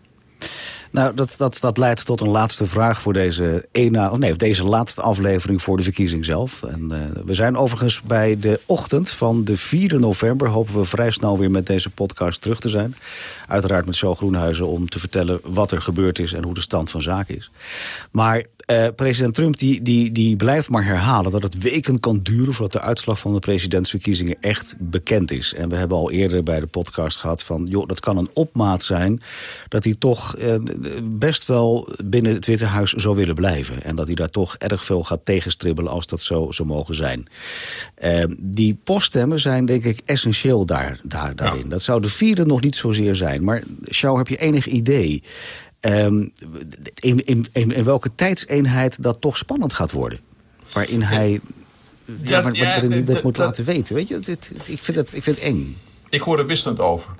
Nou, 0.90 1.14
dat, 1.14 1.34
dat, 1.36 1.58
dat 1.60 1.78
leidt 1.78 2.04
tot 2.04 2.20
een 2.20 2.28
laatste 2.28 2.66
vraag 2.66 3.00
voor 3.00 3.12
deze, 3.12 3.66
ene, 3.72 4.18
nee, 4.18 4.36
deze 4.36 4.64
laatste 4.64 5.00
aflevering 5.00 5.62
voor 5.62 5.76
de 5.76 5.82
verkiezing 5.82 6.24
zelf. 6.24 6.62
En, 6.62 6.88
uh, 6.92 6.98
we 7.24 7.34
zijn 7.34 7.56
overigens 7.56 8.02
bij 8.02 8.38
de 8.38 8.60
ochtend 8.66 9.10
van 9.10 9.44
de 9.44 9.56
4 9.56 10.00
november. 10.00 10.48
Hopen 10.48 10.74
we 10.78 10.84
vrij 10.84 11.10
snel 11.10 11.38
weer 11.38 11.50
met 11.50 11.66
deze 11.66 11.90
podcast 11.90 12.40
terug 12.40 12.60
te 12.60 12.68
zijn. 12.68 12.94
Uiteraard 13.48 13.86
met 13.86 13.96
Zo 13.96 14.14
Groenhuizen 14.14 14.66
om 14.66 14.88
te 14.88 14.98
vertellen 14.98 15.40
wat 15.44 15.70
er 15.70 15.82
gebeurd 15.82 16.18
is 16.18 16.32
en 16.32 16.42
hoe 16.42 16.54
de 16.54 16.60
stand 16.60 16.90
van 16.90 17.02
zaken 17.02 17.36
is. 17.36 17.50
Maar 18.10 18.44
uh, 18.70 18.86
president 18.96 19.34
Trump 19.34 19.58
die, 19.58 19.82
die, 19.82 20.12
die 20.12 20.36
blijft 20.36 20.68
maar 20.68 20.84
herhalen 20.84 21.30
dat 21.30 21.42
het 21.42 21.62
weken 21.62 22.00
kan 22.00 22.18
duren 22.18 22.54
voordat 22.54 22.82
de 22.82 22.88
uitslag 22.88 23.18
van 23.18 23.32
de 23.32 23.38
presidentsverkiezingen 23.38 24.36
echt 24.40 24.76
bekend 24.78 25.30
is. 25.30 25.54
En 25.54 25.68
we 25.68 25.76
hebben 25.76 25.96
al 25.96 26.10
eerder 26.10 26.42
bij 26.42 26.60
de 26.60 26.66
podcast 26.66 27.16
gehad 27.16 27.42
van, 27.42 27.66
joh, 27.66 27.86
dat 27.86 28.00
kan 28.00 28.16
een 28.16 28.30
opmaat 28.32 28.82
zijn 28.82 29.20
dat 29.68 29.84
hij 29.84 29.94
toch 29.98 30.38
uh, 30.38 30.54
best 31.02 31.46
wel 31.46 31.88
binnen 32.04 32.34
het 32.34 32.46
Witte 32.46 32.64
Huis 32.64 32.92
zou 32.92 33.16
willen 33.16 33.34
blijven. 33.34 33.82
En 33.82 33.96
dat 33.96 34.06
hij 34.06 34.14
daar 34.14 34.30
toch 34.30 34.56
erg 34.56 34.84
veel 34.84 35.04
gaat 35.04 35.24
tegenstribbelen 35.24 35.92
als 35.92 36.06
dat 36.06 36.22
zo 36.22 36.50
zou 36.50 36.68
mogen 36.68 36.94
zijn. 36.94 37.26
Uh, 38.04 38.24
die 38.38 38.78
poststemmen 38.84 39.40
zijn 39.40 39.66
denk 39.66 39.84
ik 39.84 40.00
essentieel 40.04 40.64
daar, 40.64 41.00
daar, 41.02 41.36
daarin. 41.36 41.62
Ja. 41.62 41.68
Dat 41.68 41.82
zou 41.82 42.00
de 42.00 42.08
vierde 42.08 42.46
nog 42.46 42.60
niet 42.60 42.76
zozeer 42.76 43.14
zijn. 43.14 43.37
Maar 43.44 43.62
Sjouw, 43.90 44.16
heb 44.16 44.28
je 44.28 44.36
enig 44.36 44.66
idee... 44.66 45.22
Um, 45.80 46.32
in, 46.94 47.24
in, 47.24 47.46
in, 47.52 47.72
in, 47.72 47.84
welke 47.84 48.10
tijdseenheid 48.14 49.02
dat 49.02 49.20
toch 49.20 49.36
spannend 49.36 49.72
gaat 49.72 49.92
worden? 49.92 50.18
Waarin 50.72 51.02
hij 51.02 51.40
ja, 52.22 52.52
moet 53.22 53.38
laten 53.38 53.64
weten. 53.64 53.94
Weet 53.94 54.08
je, 54.08 54.18
dit, 54.18 54.50
ik, 54.64 54.82
vind 54.82 54.96
het, 54.96 55.14
ik 55.14 55.22
vind 55.22 55.36
het 55.36 55.44
eng. 55.44 55.76
Ik 56.08 56.20
hoor 56.20 56.38
er 56.38 56.46
wisselend 56.46 56.80
over. 56.80 57.10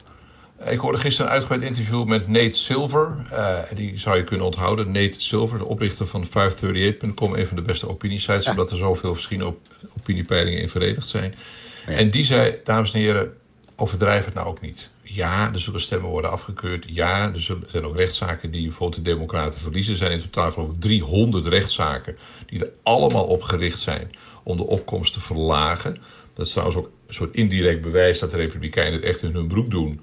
Ik 0.66 0.78
hoorde 0.78 0.98
gisteren 0.98 1.26
een 1.26 1.32
uitgebreid 1.32 1.62
interview 1.62 2.04
met 2.04 2.28
Nate 2.28 2.56
Silver. 2.56 3.26
Uh, 3.32 3.58
die 3.74 3.98
zou 3.98 4.16
je 4.16 4.24
kunnen 4.24 4.46
onthouden. 4.46 4.86
Nate 4.86 5.14
Silver, 5.18 5.58
de 5.58 5.66
oprichter 5.66 6.06
van 6.06 6.26
538.com. 6.26 7.34
Een 7.34 7.46
van 7.46 7.56
de 7.56 7.62
beste 7.62 7.88
opiniesites. 7.88 8.44
Ja. 8.44 8.50
Omdat 8.50 8.70
er 8.70 8.76
zoveel 8.76 9.14
verschillende 9.14 9.50
op, 9.50 9.58
opiniepeilingen 9.98 10.60
in 10.60 10.68
verenigd 10.68 11.08
zijn. 11.08 11.34
Ja. 11.86 11.92
En 11.92 12.08
die 12.08 12.24
zei, 12.24 12.60
dames 12.64 12.92
en 12.92 13.00
heren, 13.00 13.34
overdrijf 13.76 14.24
het 14.24 14.34
nou 14.34 14.46
ook 14.46 14.60
niet. 14.60 14.90
Ja, 15.10 15.52
er 15.52 15.60
zullen 15.60 15.80
stemmen 15.80 16.10
worden 16.10 16.30
afgekeurd. 16.30 16.84
Ja, 16.88 17.32
er 17.34 17.40
zijn 17.66 17.84
ook 17.84 17.96
rechtszaken 17.96 18.50
die 18.50 18.62
bijvoorbeeld 18.62 19.04
de 19.04 19.10
Democraten 19.10 19.60
verliezen. 19.60 19.92
Er 19.92 19.98
zijn 19.98 20.12
in 20.12 20.18
totaal 20.18 20.50
geloof 20.50 20.70
ik 20.70 20.80
300 20.80 21.46
rechtszaken 21.46 22.16
die 22.46 22.60
er 22.60 22.70
allemaal 22.82 23.24
op 23.24 23.42
gericht 23.42 23.78
zijn 23.78 24.10
om 24.42 24.56
de 24.56 24.66
opkomst 24.66 25.12
te 25.12 25.20
verlagen. 25.20 25.96
Dat 26.34 26.46
is 26.46 26.52
trouwens 26.52 26.78
ook 26.78 26.90
een 27.06 27.14
soort 27.14 27.36
indirect 27.36 27.80
bewijs 27.80 28.18
dat 28.18 28.30
de 28.30 28.36
Republikeinen 28.36 28.92
het 28.92 29.02
echt 29.02 29.22
in 29.22 29.34
hun 29.34 29.46
broek 29.46 29.70
doen. 29.70 30.00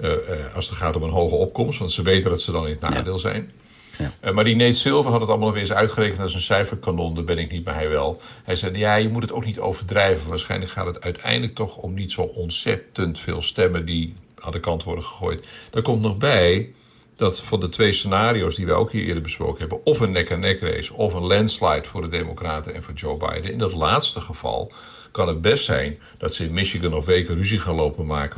Uh, 0.00 0.10
uh, 0.10 0.54
als 0.54 0.68
het 0.68 0.78
gaat 0.78 0.96
om 0.96 1.02
een 1.02 1.10
hoge 1.10 1.34
opkomst, 1.34 1.78
want 1.78 1.92
ze 1.92 2.02
weten 2.02 2.30
dat 2.30 2.40
ze 2.40 2.52
dan 2.52 2.66
in 2.66 2.70
het 2.70 2.80
nadeel 2.80 3.12
ja. 3.12 3.18
zijn. 3.18 3.50
Ja. 3.98 4.12
Uh, 4.24 4.32
maar 4.32 4.44
die 4.44 4.56
Nate 4.56 4.72
Silver 4.72 5.10
had 5.10 5.20
het 5.20 5.30
allemaal 5.30 5.48
nog 5.48 5.56
eens 5.56 5.72
uitgerekend 5.72 6.20
als 6.20 6.34
een 6.34 6.40
cijferkanon. 6.40 7.14
Daar 7.14 7.24
ben 7.24 7.38
ik 7.38 7.50
niet, 7.50 7.64
maar 7.64 7.74
hij 7.74 7.88
wel. 7.88 8.20
Hij 8.44 8.54
zei, 8.54 8.78
ja, 8.78 8.94
je 8.94 9.08
moet 9.08 9.22
het 9.22 9.32
ook 9.32 9.44
niet 9.44 9.58
overdrijven. 9.58 10.28
Waarschijnlijk 10.28 10.70
gaat 10.70 10.86
het 10.86 11.00
uiteindelijk 11.00 11.54
toch 11.54 11.76
om 11.76 11.94
niet 11.94 12.12
zo 12.12 12.22
ontzettend 12.22 13.18
veel 13.20 13.42
stemmen... 13.42 13.86
die 13.86 14.14
aan 14.40 14.52
de 14.52 14.60
kant 14.60 14.84
worden 14.84 15.04
gegooid. 15.04 15.48
Daar 15.70 15.82
komt 15.82 16.02
nog 16.02 16.16
bij 16.16 16.72
dat 17.16 17.40
van 17.40 17.60
de 17.60 17.68
twee 17.68 17.92
scenario's 17.92 18.54
die 18.54 18.66
we 18.66 18.72
ook 18.72 18.92
hier 18.92 19.04
eerder 19.04 19.22
besproken 19.22 19.58
hebben... 19.58 19.84
of 19.84 20.00
een 20.00 20.12
nek-aan-nek 20.12 20.60
race 20.60 20.94
of 20.94 21.14
een 21.14 21.26
landslide 21.26 21.88
voor 21.88 22.02
de 22.02 22.08
Democraten 22.08 22.74
en 22.74 22.82
voor 22.82 22.94
Joe 22.94 23.16
Biden... 23.16 23.52
in 23.52 23.58
dat 23.58 23.74
laatste 23.74 24.20
geval 24.20 24.72
kan 25.12 25.28
het 25.28 25.40
best 25.40 25.64
zijn 25.64 25.98
dat 26.18 26.34
ze 26.34 26.44
in 26.44 26.52
Michigan 26.52 26.94
of 26.94 27.06
weken 27.06 27.34
ruzie 27.34 27.58
gaan 27.58 27.74
lopen 27.74 28.06
maken 28.06 28.26